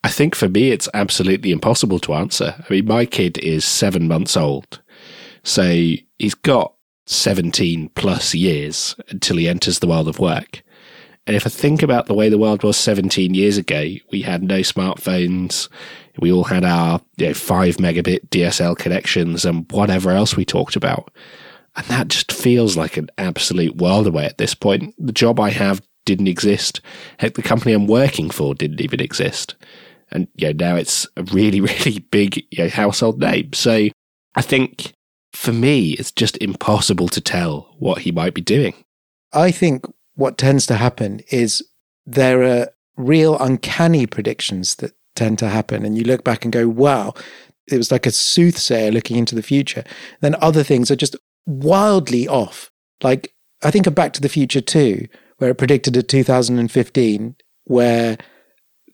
I 0.04 0.10
think 0.10 0.36
for 0.36 0.50
me, 0.50 0.72
it's 0.72 0.90
absolutely 0.94 1.52
impossible 1.52 2.00
to 2.00 2.14
answer. 2.14 2.56
I 2.58 2.74
mean, 2.74 2.86
my 2.86 3.06
kid 3.06 3.38
is 3.40 3.66
seven 3.66 4.08
months 4.08 4.36
old. 4.38 4.82
So 5.44 5.64
he's 6.20 6.36
got 6.36 6.74
17 7.06 7.90
plus 7.96 8.34
years 8.34 8.96
until 9.10 9.38
he 9.38 9.48
enters 9.48 9.80
the 9.80 9.88
world 9.88 10.08
of 10.08 10.20
work. 10.20 10.64
And 11.26 11.38
if 11.38 11.48
I 11.48 11.50
think 11.50 11.82
about 11.82 12.08
the 12.08 12.14
way 12.14 12.28
the 12.28 12.38
world 12.38 12.64
was 12.64 12.76
17 12.76 13.34
years 13.34 13.58
ago, 13.58 13.94
we 14.12 14.22
had 14.22 14.44
no 14.44 14.60
smartphones. 14.60 15.70
We 16.20 16.34
all 16.34 16.44
had 16.44 16.66
our 16.66 17.00
you 17.16 17.28
know, 17.28 17.34
five 17.34 17.78
megabit 17.78 18.28
DSL 18.28 18.78
connections 18.78 19.46
and 19.46 19.70
whatever 19.72 20.12
else 20.12 20.36
we 20.36 20.44
talked 20.44 20.76
about. 20.76 21.12
And 21.76 21.86
that 21.88 22.08
just 22.08 22.32
feels 22.32 22.78
like 22.78 22.98
an 22.98 23.10
absolute 23.18 23.78
world 23.78 24.08
away 24.08 24.26
at 24.26 24.38
this 24.38 24.54
point. 24.54 24.94
The 24.98 25.12
job 25.12 25.40
I 25.40 25.50
have 25.50 25.82
didn't 26.06 26.28
exist. 26.28 26.82
Heck, 27.20 27.34
the 27.34 27.42
company 27.42 27.74
I'm 27.74 27.88
working 27.88 28.30
for 28.30 28.54
didn't 28.54 28.82
even 28.82 29.00
exist. 29.00 29.56
And 30.12 30.28
you 30.36 30.48
know, 30.54 30.68
now 30.70 30.76
it's 30.76 31.08
a 31.18 31.24
really, 31.24 31.62
really 31.86 32.00
big 32.00 32.46
you 32.52 32.64
know, 32.64 32.70
household 32.70 33.20
name. 33.20 33.54
So 33.54 33.90
I 34.36 34.42
think 34.42 34.94
for 35.32 35.52
me, 35.52 35.92
it's 35.94 36.12
just 36.12 36.38
impossible 36.38 37.08
to 37.10 37.22
tell 37.22 37.76
what 37.80 38.00
he 38.00 38.12
might 38.12 38.34
be 38.34 38.42
doing. 38.42 38.76
I 39.34 39.52
think 39.52 39.86
what 40.16 40.38
tends 40.38 40.68
to 40.68 40.76
happen 40.76 41.22
is 41.32 41.64
there 42.06 42.44
are 42.44 42.68
real 42.96 43.38
uncanny 43.40 44.06
predictions 44.06 44.76
that 44.76 44.94
tend 45.16 45.40
to 45.40 45.50
happen. 45.50 45.86
And 45.86 45.98
you 45.98 46.04
look 46.04 46.24
back 46.24 46.44
and 46.44 46.54
go, 46.54 46.68
wow, 46.68 47.14
it 47.68 47.78
was 47.78 47.92
like 47.92 48.06
a 48.06 48.12
soothsayer 48.12 48.92
looking 48.92 49.18
into 49.18 49.36
the 49.36 49.42
future. 49.42 49.84
Then 50.22 50.36
other 50.36 50.64
things 50.64 50.92
are 50.92 50.96
just 50.96 51.16
wildly 51.46 52.28
off. 52.28 52.72
Like 53.02 53.34
I 53.64 53.72
think 53.72 53.88
of 53.88 53.96
Back 53.96 54.14
to 54.14 54.22
the 54.22 54.30
Future 54.30 54.62
2, 54.62 55.08
where 55.38 55.50
it 55.50 55.58
predicted 55.58 55.98
a 55.98 56.04
2015 56.04 57.36
where 57.66 58.18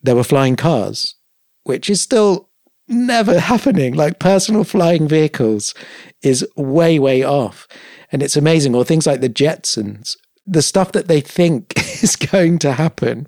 there 0.02 0.16
were 0.16 0.24
flying 0.24 0.56
cars, 0.56 1.16
which 1.64 1.90
is 1.90 2.02
still 2.02 2.50
never 2.88 3.40
happening. 3.52 3.94
Like 3.94 4.20
personal 4.20 4.64
flying 4.64 5.08
vehicles 5.08 5.74
is 6.22 6.46
way, 6.56 7.00
way 7.00 7.24
off. 7.24 7.68
And 8.12 8.24
it's 8.24 8.38
amazing. 8.38 8.76
Or 8.76 8.84
things 8.84 9.06
like 9.06 9.22
the 9.22 9.30
Jetsons, 9.30 10.18
the 10.46 10.62
stuff 10.62 10.92
that 10.94 11.08
they 11.08 11.22
think 11.22 11.74
is 12.04 12.16
going 12.16 12.60
to 12.60 12.74
happen. 12.74 13.28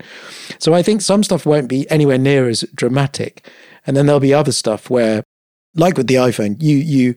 So 0.59 0.73
I 0.73 0.81
think 0.81 1.01
some 1.01 1.23
stuff 1.23 1.45
won't 1.45 1.69
be 1.69 1.89
anywhere 1.89 2.17
near 2.17 2.49
as 2.49 2.61
dramatic. 2.73 3.47
And 3.85 3.95
then 3.95 4.05
there'll 4.05 4.19
be 4.19 4.33
other 4.33 4.51
stuff 4.51 4.89
where, 4.89 5.23
like 5.75 5.97
with 5.97 6.07
the 6.07 6.15
iPhone, 6.15 6.61
you, 6.61 6.77
you, 6.77 7.15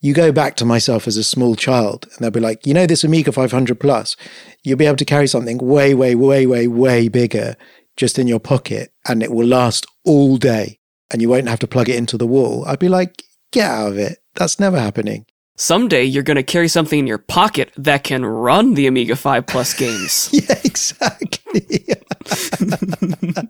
you 0.00 0.14
go 0.14 0.30
back 0.30 0.54
to 0.56 0.64
myself 0.64 1.06
as 1.06 1.16
a 1.16 1.24
small 1.24 1.56
child 1.56 2.06
and 2.06 2.18
they'll 2.18 2.30
be 2.30 2.40
like, 2.40 2.66
you 2.66 2.74
know, 2.74 2.86
this 2.86 3.04
Amiga 3.04 3.32
500 3.32 3.80
Plus, 3.80 4.16
you'll 4.62 4.78
be 4.78 4.86
able 4.86 4.96
to 4.96 5.04
carry 5.04 5.26
something 5.26 5.58
way, 5.58 5.94
way, 5.94 6.14
way, 6.14 6.46
way, 6.46 6.68
way 6.68 7.08
bigger 7.08 7.56
just 7.96 8.18
in 8.18 8.28
your 8.28 8.38
pocket 8.38 8.92
and 9.08 9.22
it 9.22 9.32
will 9.32 9.46
last 9.46 9.86
all 10.04 10.36
day 10.36 10.78
and 11.10 11.20
you 11.20 11.28
won't 11.28 11.48
have 11.48 11.58
to 11.58 11.66
plug 11.66 11.88
it 11.88 11.96
into 11.96 12.16
the 12.16 12.26
wall. 12.26 12.64
I'd 12.66 12.78
be 12.78 12.88
like, 12.88 13.22
get 13.52 13.70
out 13.70 13.92
of 13.92 13.98
it. 13.98 14.18
That's 14.34 14.60
never 14.60 14.78
happening. 14.78 15.26
Someday 15.60 16.04
you're 16.04 16.22
going 16.22 16.36
to 16.36 16.44
carry 16.44 16.68
something 16.68 17.00
in 17.00 17.08
your 17.08 17.18
pocket 17.18 17.72
that 17.76 18.04
can 18.04 18.24
run 18.24 18.74
the 18.74 18.86
Amiga 18.86 19.16
5 19.16 19.44
Plus 19.44 19.74
games. 19.78 20.30
yeah, 20.32 20.58
exactly. 20.64 21.84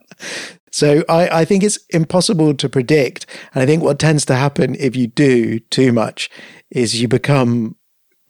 so 0.71 1.05
I, 1.07 1.41
I 1.41 1.45
think 1.45 1.63
it's 1.63 1.79
impossible 1.91 2.55
to 2.55 2.69
predict. 2.69 3.27
And 3.53 3.63
I 3.63 3.67
think 3.67 3.83
what 3.83 3.99
tends 3.99 4.25
to 4.25 4.35
happen 4.35 4.75
if 4.77 4.97
you 4.97 5.07
do 5.07 5.59
too 5.59 5.93
much 5.93 6.31
is 6.71 6.99
you 6.99 7.09
become 7.09 7.77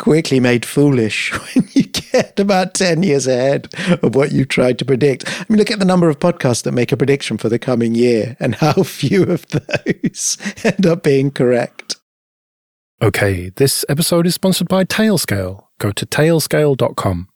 quickly 0.00 0.40
made 0.40 0.64
foolish 0.64 1.32
when 1.54 1.68
you 1.72 1.84
get 1.84 2.40
about 2.40 2.74
10 2.74 3.04
years 3.04 3.28
ahead 3.28 3.72
of 4.02 4.16
what 4.16 4.32
you 4.32 4.44
tried 4.44 4.80
to 4.80 4.84
predict. 4.84 5.24
I 5.28 5.44
mean, 5.48 5.58
look 5.58 5.70
at 5.70 5.78
the 5.78 5.84
number 5.84 6.08
of 6.08 6.18
podcasts 6.18 6.64
that 6.64 6.72
make 6.72 6.90
a 6.90 6.96
prediction 6.96 7.38
for 7.38 7.48
the 7.48 7.60
coming 7.60 7.94
year 7.94 8.36
and 8.40 8.56
how 8.56 8.82
few 8.82 9.22
of 9.22 9.46
those 9.48 10.36
end 10.64 10.84
up 10.84 11.04
being 11.04 11.30
correct. 11.30 11.97
Okay, 13.00 13.50
this 13.50 13.84
episode 13.88 14.26
is 14.26 14.34
sponsored 14.34 14.66
by 14.66 14.82
Tailscale. 14.82 15.64
Go 15.78 15.92
to 15.92 16.04
tailscale.com. 16.04 17.28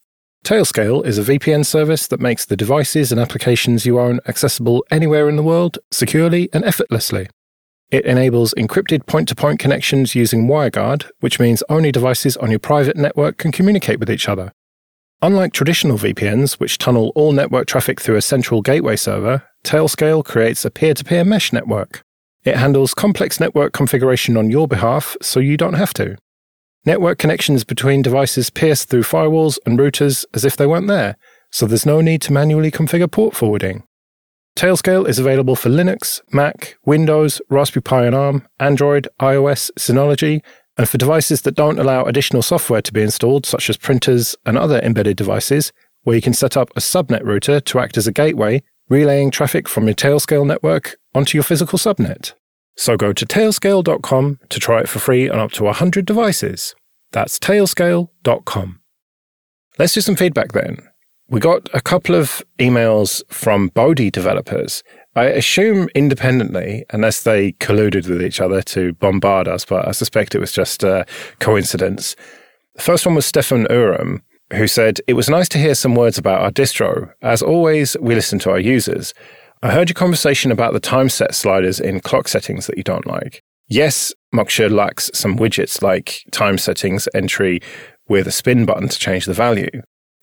Tailscale 0.44 1.06
is 1.06 1.18
a 1.18 1.22
VPN 1.22 1.64
service 1.64 2.08
that 2.08 2.18
makes 2.18 2.44
the 2.44 2.56
devices 2.56 3.12
and 3.12 3.20
applications 3.20 3.86
you 3.86 4.00
own 4.00 4.18
accessible 4.26 4.84
anywhere 4.90 5.28
in 5.28 5.36
the 5.36 5.42
world, 5.44 5.78
securely 5.92 6.48
and 6.52 6.64
effortlessly. 6.64 7.28
It 7.92 8.04
enables 8.06 8.54
encrypted 8.54 9.06
point 9.06 9.28
to 9.28 9.36
point 9.36 9.60
connections 9.60 10.16
using 10.16 10.48
WireGuard, 10.48 11.08
which 11.20 11.38
means 11.38 11.62
only 11.68 11.92
devices 11.92 12.36
on 12.38 12.50
your 12.50 12.58
private 12.58 12.96
network 12.96 13.38
can 13.38 13.52
communicate 13.52 14.00
with 14.00 14.10
each 14.10 14.28
other. 14.28 14.50
Unlike 15.20 15.52
traditional 15.52 15.96
VPNs, 15.96 16.54
which 16.54 16.78
tunnel 16.78 17.12
all 17.14 17.30
network 17.30 17.68
traffic 17.68 18.00
through 18.00 18.16
a 18.16 18.22
central 18.22 18.62
gateway 18.62 18.96
server, 18.96 19.44
Tailscale 19.62 20.24
creates 20.24 20.64
a 20.64 20.72
peer 20.72 20.94
to 20.94 21.04
peer 21.04 21.24
mesh 21.24 21.52
network. 21.52 22.02
It 22.44 22.56
handles 22.56 22.94
complex 22.94 23.38
network 23.38 23.72
configuration 23.72 24.36
on 24.36 24.50
your 24.50 24.66
behalf 24.66 25.16
so 25.22 25.38
you 25.38 25.56
don't 25.56 25.74
have 25.74 25.94
to. 25.94 26.16
Network 26.84 27.18
connections 27.18 27.62
between 27.62 28.02
devices 28.02 28.50
pierce 28.50 28.84
through 28.84 29.04
firewalls 29.04 29.58
and 29.64 29.78
routers 29.78 30.24
as 30.34 30.44
if 30.44 30.56
they 30.56 30.66
weren't 30.66 30.88
there, 30.88 31.16
so 31.52 31.66
there's 31.66 31.86
no 31.86 32.00
need 32.00 32.20
to 32.22 32.32
manually 32.32 32.72
configure 32.72 33.10
port 33.10 33.36
forwarding. 33.36 33.84
Tailscale 34.56 35.08
is 35.08 35.18
available 35.18 35.54
for 35.54 35.70
Linux, 35.70 36.20
Mac, 36.32 36.76
Windows, 36.84 37.40
Raspberry 37.48 37.82
Pi 37.82 38.06
and 38.06 38.14
ARM, 38.14 38.48
Android, 38.58 39.08
iOS, 39.20 39.70
Synology, 39.78 40.42
and 40.76 40.88
for 40.88 40.98
devices 40.98 41.42
that 41.42 41.54
don't 41.54 41.78
allow 41.78 42.04
additional 42.04 42.42
software 42.42 42.82
to 42.82 42.92
be 42.92 43.02
installed, 43.02 43.46
such 43.46 43.70
as 43.70 43.76
printers 43.76 44.34
and 44.44 44.58
other 44.58 44.80
embedded 44.80 45.16
devices, 45.16 45.72
where 46.02 46.16
you 46.16 46.22
can 46.22 46.34
set 46.34 46.56
up 46.56 46.70
a 46.74 46.80
subnet 46.80 47.24
router 47.24 47.60
to 47.60 47.78
act 47.78 47.96
as 47.96 48.06
a 48.06 48.12
gateway, 48.12 48.62
relaying 48.92 49.30
traffic 49.30 49.68
from 49.68 49.86
your 49.86 49.94
Tailscale 49.94 50.46
network 50.46 50.96
onto 51.14 51.36
your 51.36 51.42
physical 51.42 51.78
subnet. 51.78 52.34
So 52.76 52.98
go 52.98 53.14
to 53.14 53.24
tailscale.com 53.24 54.40
to 54.50 54.60
try 54.60 54.80
it 54.80 54.88
for 54.88 54.98
free 54.98 55.30
on 55.30 55.38
up 55.38 55.52
to 55.52 55.64
100 55.64 56.04
devices. 56.04 56.74
That's 57.10 57.38
tailscale.com. 57.38 58.80
Let's 59.78 59.94
do 59.94 60.02
some 60.02 60.16
feedback 60.16 60.52
then. 60.52 60.76
We 61.28 61.40
got 61.40 61.70
a 61.72 61.80
couple 61.80 62.14
of 62.14 62.42
emails 62.58 63.22
from 63.32 63.68
Bodhi 63.68 64.10
developers. 64.10 64.82
I 65.16 65.24
assume 65.24 65.88
independently, 65.94 66.84
unless 66.90 67.22
they 67.22 67.52
colluded 67.52 68.06
with 68.08 68.22
each 68.22 68.40
other 68.40 68.60
to 68.62 68.92
bombard 68.94 69.48
us, 69.48 69.64
but 69.64 69.88
I 69.88 69.92
suspect 69.92 70.34
it 70.34 70.40
was 70.40 70.52
just 70.52 70.82
a 70.82 71.06
coincidence. 71.38 72.14
The 72.74 72.82
first 72.82 73.06
one 73.06 73.14
was 73.14 73.24
Stefan 73.24 73.64
Urum, 73.66 74.20
who 74.54 74.66
said, 74.66 75.00
It 75.06 75.14
was 75.14 75.28
nice 75.28 75.48
to 75.50 75.58
hear 75.58 75.74
some 75.74 75.94
words 75.94 76.18
about 76.18 76.42
our 76.42 76.50
distro. 76.50 77.12
As 77.22 77.42
always, 77.42 77.96
we 78.00 78.14
listen 78.14 78.38
to 78.40 78.50
our 78.50 78.60
users. 78.60 79.14
I 79.62 79.70
heard 79.70 79.88
your 79.88 79.94
conversation 79.94 80.50
about 80.50 80.72
the 80.72 80.80
time 80.80 81.08
set 81.08 81.34
sliders 81.34 81.78
in 81.80 82.00
clock 82.00 82.28
settings 82.28 82.66
that 82.66 82.76
you 82.76 82.82
don't 82.82 83.06
like. 83.06 83.42
Yes, 83.68 84.12
Moksha 84.34 84.70
lacks 84.70 85.10
some 85.14 85.38
widgets 85.38 85.82
like 85.82 86.24
time 86.30 86.58
settings 86.58 87.08
entry 87.14 87.60
with 88.08 88.26
a 88.26 88.32
spin 88.32 88.66
button 88.66 88.88
to 88.88 88.98
change 88.98 89.24
the 89.24 89.34
value. 89.34 89.70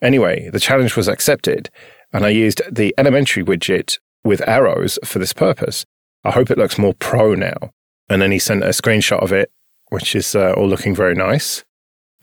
Anyway, 0.02 0.50
the 0.50 0.60
challenge 0.60 0.96
was 0.96 1.08
accepted, 1.08 1.70
and 2.12 2.24
I 2.24 2.28
used 2.30 2.62
the 2.70 2.94
elementary 2.98 3.42
widget 3.42 3.98
with 4.24 4.46
arrows 4.46 4.98
for 5.04 5.18
this 5.18 5.32
purpose. 5.32 5.84
I 6.24 6.30
hope 6.30 6.50
it 6.50 6.58
looks 6.58 6.78
more 6.78 6.94
pro 6.94 7.34
now. 7.34 7.72
And 8.08 8.20
then 8.20 8.32
he 8.32 8.38
sent 8.38 8.62
a 8.62 8.68
screenshot 8.68 9.22
of 9.22 9.32
it, 9.32 9.50
which 9.88 10.14
is 10.14 10.34
uh, 10.34 10.52
all 10.52 10.68
looking 10.68 10.94
very 10.94 11.14
nice. 11.14 11.64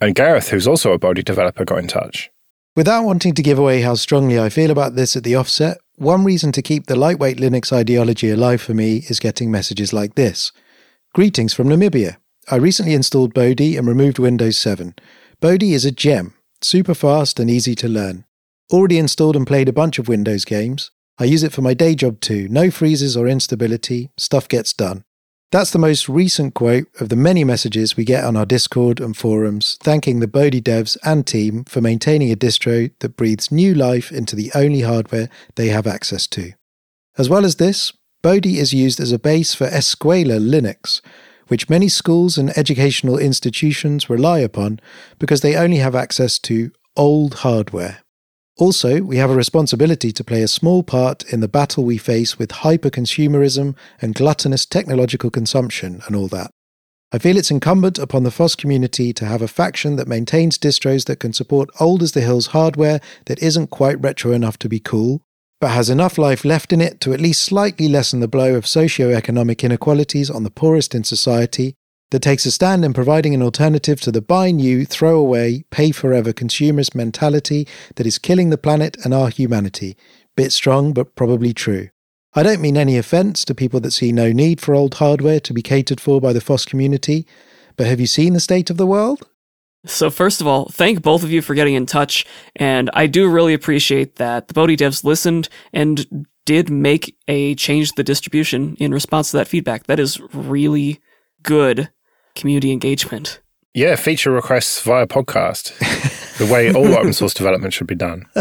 And 0.00 0.14
Gareth, 0.14 0.50
who's 0.50 0.68
also 0.68 0.92
a 0.92 0.98
Bodhi 0.98 1.22
developer, 1.22 1.64
got 1.64 1.78
in 1.78 1.88
touch. 1.88 2.30
Without 2.76 3.04
wanting 3.04 3.34
to 3.34 3.42
give 3.42 3.58
away 3.58 3.80
how 3.80 3.94
strongly 3.94 4.38
I 4.38 4.48
feel 4.48 4.70
about 4.70 4.94
this 4.94 5.16
at 5.16 5.24
the 5.24 5.34
offset, 5.34 5.78
one 5.96 6.24
reason 6.24 6.52
to 6.52 6.62
keep 6.62 6.86
the 6.86 6.94
lightweight 6.94 7.38
Linux 7.38 7.72
ideology 7.72 8.30
alive 8.30 8.62
for 8.62 8.72
me 8.72 8.98
is 9.08 9.18
getting 9.18 9.50
messages 9.50 9.92
like 9.92 10.14
this. 10.14 10.52
Greetings 11.12 11.52
from 11.52 11.68
Namibia. 11.68 12.18
I 12.48 12.56
recently 12.56 12.94
installed 12.94 13.34
Bodhi 13.34 13.76
and 13.76 13.88
removed 13.88 14.20
Windows 14.20 14.56
7. 14.58 14.94
Bodhi 15.40 15.74
is 15.74 15.84
a 15.84 15.90
gem, 15.90 16.34
super 16.62 16.94
fast 16.94 17.40
and 17.40 17.50
easy 17.50 17.74
to 17.74 17.88
learn. 17.88 18.24
Already 18.72 18.98
installed 18.98 19.34
and 19.34 19.46
played 19.46 19.68
a 19.68 19.72
bunch 19.72 19.98
of 19.98 20.08
Windows 20.08 20.44
games. 20.44 20.92
I 21.18 21.24
use 21.24 21.42
it 21.42 21.52
for 21.52 21.62
my 21.62 21.74
day 21.74 21.96
job 21.96 22.20
too. 22.20 22.46
No 22.48 22.70
freezes 22.70 23.16
or 23.16 23.26
instability. 23.26 24.10
Stuff 24.16 24.48
gets 24.48 24.72
done. 24.72 25.02
That's 25.50 25.70
the 25.70 25.78
most 25.78 26.10
recent 26.10 26.52
quote 26.52 26.88
of 27.00 27.08
the 27.08 27.16
many 27.16 27.42
messages 27.42 27.96
we 27.96 28.04
get 28.04 28.22
on 28.22 28.36
our 28.36 28.44
Discord 28.44 29.00
and 29.00 29.16
forums 29.16 29.78
thanking 29.82 30.20
the 30.20 30.28
Bodhi 30.28 30.60
devs 30.60 30.98
and 31.02 31.26
team 31.26 31.64
for 31.64 31.80
maintaining 31.80 32.30
a 32.30 32.36
distro 32.36 32.90
that 32.98 33.16
breathes 33.16 33.50
new 33.50 33.72
life 33.72 34.12
into 34.12 34.36
the 34.36 34.52
only 34.54 34.82
hardware 34.82 35.30
they 35.54 35.68
have 35.68 35.86
access 35.86 36.26
to. 36.28 36.52
As 37.16 37.30
well 37.30 37.46
as 37.46 37.56
this, 37.56 37.94
Bodhi 38.20 38.58
is 38.58 38.74
used 38.74 39.00
as 39.00 39.10
a 39.10 39.18
base 39.18 39.54
for 39.54 39.66
Escuela 39.68 40.38
Linux, 40.38 41.00
which 41.46 41.70
many 41.70 41.88
schools 41.88 42.36
and 42.36 42.50
educational 42.58 43.16
institutions 43.16 44.10
rely 44.10 44.40
upon 44.40 44.80
because 45.18 45.40
they 45.40 45.56
only 45.56 45.78
have 45.78 45.94
access 45.94 46.38
to 46.40 46.70
old 46.94 47.36
hardware. 47.36 48.04
Also, 48.58 49.00
we 49.02 49.18
have 49.18 49.30
a 49.30 49.36
responsibility 49.36 50.10
to 50.10 50.24
play 50.24 50.42
a 50.42 50.48
small 50.48 50.82
part 50.82 51.22
in 51.32 51.38
the 51.38 51.46
battle 51.46 51.84
we 51.84 51.96
face 51.96 52.40
with 52.40 52.50
hyper-consumerism 52.50 53.76
and 54.00 54.14
gluttonous 54.16 54.66
technological 54.66 55.30
consumption 55.30 56.02
and 56.06 56.16
all 56.16 56.26
that. 56.26 56.50
I 57.12 57.18
feel 57.18 57.36
it's 57.36 57.52
incumbent 57.52 58.00
upon 58.00 58.24
the 58.24 58.32
FOSS 58.32 58.56
community 58.56 59.12
to 59.12 59.24
have 59.24 59.42
a 59.42 59.48
faction 59.48 59.94
that 59.94 60.08
maintains 60.08 60.58
distros 60.58 61.06
that 61.06 61.20
can 61.20 61.32
support 61.32 61.70
old 61.78 62.02
as 62.02 62.12
the 62.12 62.20
hills 62.20 62.48
hardware 62.48 63.00
that 63.26 63.40
isn't 63.40 63.68
quite 63.68 64.02
retro 64.02 64.32
enough 64.32 64.58
to 64.58 64.68
be 64.68 64.80
cool, 64.80 65.22
but 65.60 65.70
has 65.70 65.88
enough 65.88 66.18
life 66.18 66.44
left 66.44 66.72
in 66.72 66.80
it 66.80 67.00
to 67.02 67.14
at 67.14 67.20
least 67.20 67.44
slightly 67.44 67.88
lessen 67.88 68.18
the 68.18 68.26
blow 68.26 68.56
of 68.56 68.66
socio-economic 68.66 69.62
inequalities 69.62 70.30
on 70.30 70.42
the 70.42 70.50
poorest 70.50 70.96
in 70.96 71.04
society 71.04 71.76
that 72.10 72.20
takes 72.20 72.46
a 72.46 72.50
stand 72.50 72.84
in 72.84 72.92
providing 72.92 73.34
an 73.34 73.42
alternative 73.42 74.00
to 74.00 74.10
the 74.10 74.22
buy 74.22 74.50
new, 74.50 74.84
throw 74.84 75.18
away, 75.18 75.64
pay 75.70 75.90
forever 75.90 76.32
consumerist 76.32 76.94
mentality 76.94 77.66
that 77.96 78.06
is 78.06 78.18
killing 78.18 78.50
the 78.50 78.58
planet 78.58 78.96
and 79.04 79.12
our 79.12 79.28
humanity. 79.28 79.96
Bit 80.36 80.52
strong, 80.52 80.92
but 80.92 81.14
probably 81.14 81.52
true. 81.52 81.90
I 82.34 82.42
don't 82.42 82.60
mean 82.60 82.76
any 82.76 82.96
offence 82.96 83.44
to 83.46 83.54
people 83.54 83.80
that 83.80 83.92
see 83.92 84.12
no 84.12 84.32
need 84.32 84.60
for 84.60 84.74
old 84.74 84.94
hardware 84.94 85.40
to 85.40 85.52
be 85.52 85.62
catered 85.62 86.00
for 86.00 86.20
by 86.20 86.32
the 86.32 86.40
FOSS 86.40 86.64
community, 86.64 87.26
but 87.76 87.86
have 87.86 88.00
you 88.00 88.06
seen 88.06 88.32
the 88.32 88.40
state 88.40 88.70
of 88.70 88.76
the 88.76 88.86
world? 88.86 89.26
So, 89.86 90.10
first 90.10 90.40
of 90.40 90.46
all, 90.46 90.66
thank 90.66 91.02
both 91.02 91.22
of 91.22 91.30
you 91.30 91.40
for 91.40 91.54
getting 91.54 91.74
in 91.74 91.86
touch, 91.86 92.26
and 92.56 92.90
I 92.94 93.06
do 93.06 93.28
really 93.28 93.54
appreciate 93.54 94.16
that 94.16 94.48
the 94.48 94.54
Bodhi 94.54 94.76
devs 94.76 95.04
listened 95.04 95.48
and 95.72 96.26
did 96.44 96.68
make 96.68 97.16
a 97.28 97.54
change 97.54 97.90
to 97.90 97.94
the 97.96 98.04
distribution 98.04 98.76
in 98.80 98.92
response 98.92 99.30
to 99.30 99.36
that 99.36 99.48
feedback. 99.48 99.86
That 99.86 100.00
is 100.00 100.20
really 100.32 101.00
good 101.42 101.90
community 102.38 102.72
engagement. 102.72 103.40
Yeah, 103.74 103.96
feature 103.96 104.30
requests 104.30 104.80
via 104.80 105.06
podcast. 105.06 105.76
the 106.38 106.52
way 106.52 106.72
all 106.72 106.86
open 106.94 107.12
source 107.12 107.34
development 107.42 107.74
should 107.74 107.86
be 107.86 107.94
done. 107.94 108.26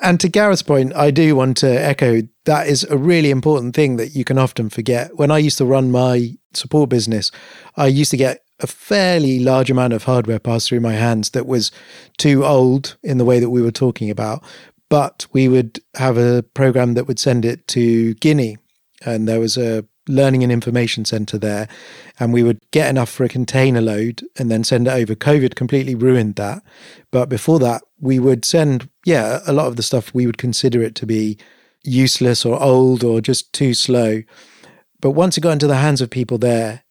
And 0.00 0.18
to 0.20 0.28
Gareth's 0.28 0.62
point, 0.62 0.94
I 0.96 1.10
do 1.10 1.36
want 1.36 1.58
to 1.58 1.68
echo 1.68 2.22
that 2.46 2.66
is 2.68 2.84
a 2.84 2.96
really 2.96 3.30
important 3.30 3.74
thing 3.76 3.96
that 3.96 4.14
you 4.14 4.24
can 4.24 4.38
often 4.38 4.70
forget. 4.70 5.16
When 5.16 5.30
I 5.30 5.38
used 5.38 5.58
to 5.58 5.66
run 5.66 5.90
my 5.90 6.36
support 6.54 6.88
business, 6.88 7.30
I 7.76 7.86
used 7.88 8.10
to 8.12 8.16
get 8.16 8.42
a 8.60 8.66
fairly 8.66 9.40
large 9.40 9.70
amount 9.70 9.92
of 9.92 10.04
hardware 10.04 10.38
passed 10.38 10.68
through 10.68 10.80
my 10.80 10.94
hands 10.94 11.30
that 11.30 11.46
was 11.46 11.70
too 12.16 12.44
old 12.44 12.96
in 13.02 13.18
the 13.18 13.24
way 13.24 13.40
that 13.40 13.50
we 13.50 13.62
were 13.62 13.70
talking 13.70 14.10
about. 14.10 14.42
But 14.88 15.26
we 15.32 15.48
would 15.48 15.80
have 15.96 16.16
a 16.16 16.42
program 16.54 16.94
that 16.94 17.06
would 17.06 17.18
send 17.18 17.44
it 17.44 17.66
to 17.68 18.14
Guinea. 18.14 18.56
And 19.04 19.28
there 19.28 19.40
was 19.40 19.56
a 19.56 19.84
learning 20.08 20.42
and 20.42 20.52
information 20.52 21.04
center 21.04 21.38
there 21.38 21.68
and 22.18 22.32
we 22.32 22.42
would 22.42 22.60
get 22.70 22.88
enough 22.88 23.10
for 23.10 23.24
a 23.24 23.28
container 23.28 23.80
load 23.80 24.22
and 24.38 24.50
then 24.50 24.64
send 24.64 24.86
it 24.86 24.90
over. 24.90 25.14
Covid 25.14 25.54
completely 25.54 25.94
ruined 25.94 26.36
that. 26.36 26.62
But 27.10 27.28
before 27.28 27.58
that 27.60 27.82
we 27.98 28.18
would 28.18 28.44
send 28.44 28.88
yeah 29.04 29.40
a 29.46 29.52
lot 29.52 29.66
of 29.66 29.76
the 29.76 29.82
stuff 29.82 30.14
we 30.14 30.26
would 30.26 30.38
consider 30.38 30.82
it 30.82 30.94
to 30.96 31.06
be 31.06 31.38
useless 31.84 32.44
or 32.44 32.60
old 32.62 33.04
or 33.04 33.20
just 33.20 33.52
too 33.52 33.74
slow. 33.74 34.22
But 35.00 35.12
once 35.12 35.36
it 35.36 35.42
got 35.42 35.52
into 35.52 35.66
the 35.66 35.76
hands 35.76 36.00
of 36.00 36.10
people 36.10 36.38
there 36.38 36.82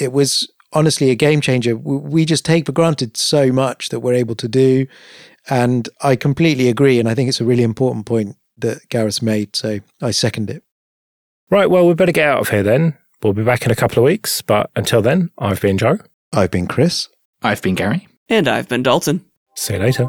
it 0.00 0.12
was 0.12 0.50
honestly 0.72 1.10
a 1.10 1.14
game 1.14 1.40
changer. 1.40 1.76
We 1.76 2.24
just 2.24 2.44
take 2.44 2.66
for 2.66 2.72
granted 2.72 3.16
so 3.16 3.52
much 3.52 3.90
that 3.90 4.00
we're 4.00 4.14
able 4.14 4.34
to 4.36 4.48
do. 4.48 4.86
And 5.48 5.88
i 6.00 6.16
completely 6.16 6.68
agree 6.68 6.98
and 6.98 7.08
i 7.08 7.14
think 7.14 7.28
it's 7.28 7.40
a 7.40 7.44
really 7.44 7.62
important 7.62 8.06
point 8.06 8.36
that 8.56 8.88
gareth 8.88 9.20
made 9.20 9.54
so 9.54 9.80
i 10.00 10.10
second 10.10 10.48
it 10.48 10.62
Right, 11.50 11.70
well, 11.70 11.86
we 11.86 11.94
better 11.94 12.12
get 12.12 12.28
out 12.28 12.40
of 12.40 12.48
here 12.48 12.62
then. 12.62 12.96
We'll 13.22 13.32
be 13.32 13.44
back 13.44 13.64
in 13.64 13.70
a 13.70 13.76
couple 13.76 13.98
of 13.98 14.04
weeks, 14.04 14.42
but 14.42 14.70
until 14.76 15.02
then, 15.02 15.30
I've 15.38 15.60
been 15.60 15.78
Joe. 15.78 15.98
I've 16.32 16.50
been 16.50 16.66
Chris. 16.66 17.08
I've 17.42 17.62
been 17.62 17.74
Gary. 17.74 18.08
And 18.28 18.48
I've 18.48 18.68
been 18.68 18.82
Dalton. 18.82 19.24
See 19.54 19.74
you 19.74 19.80
later. 19.80 20.08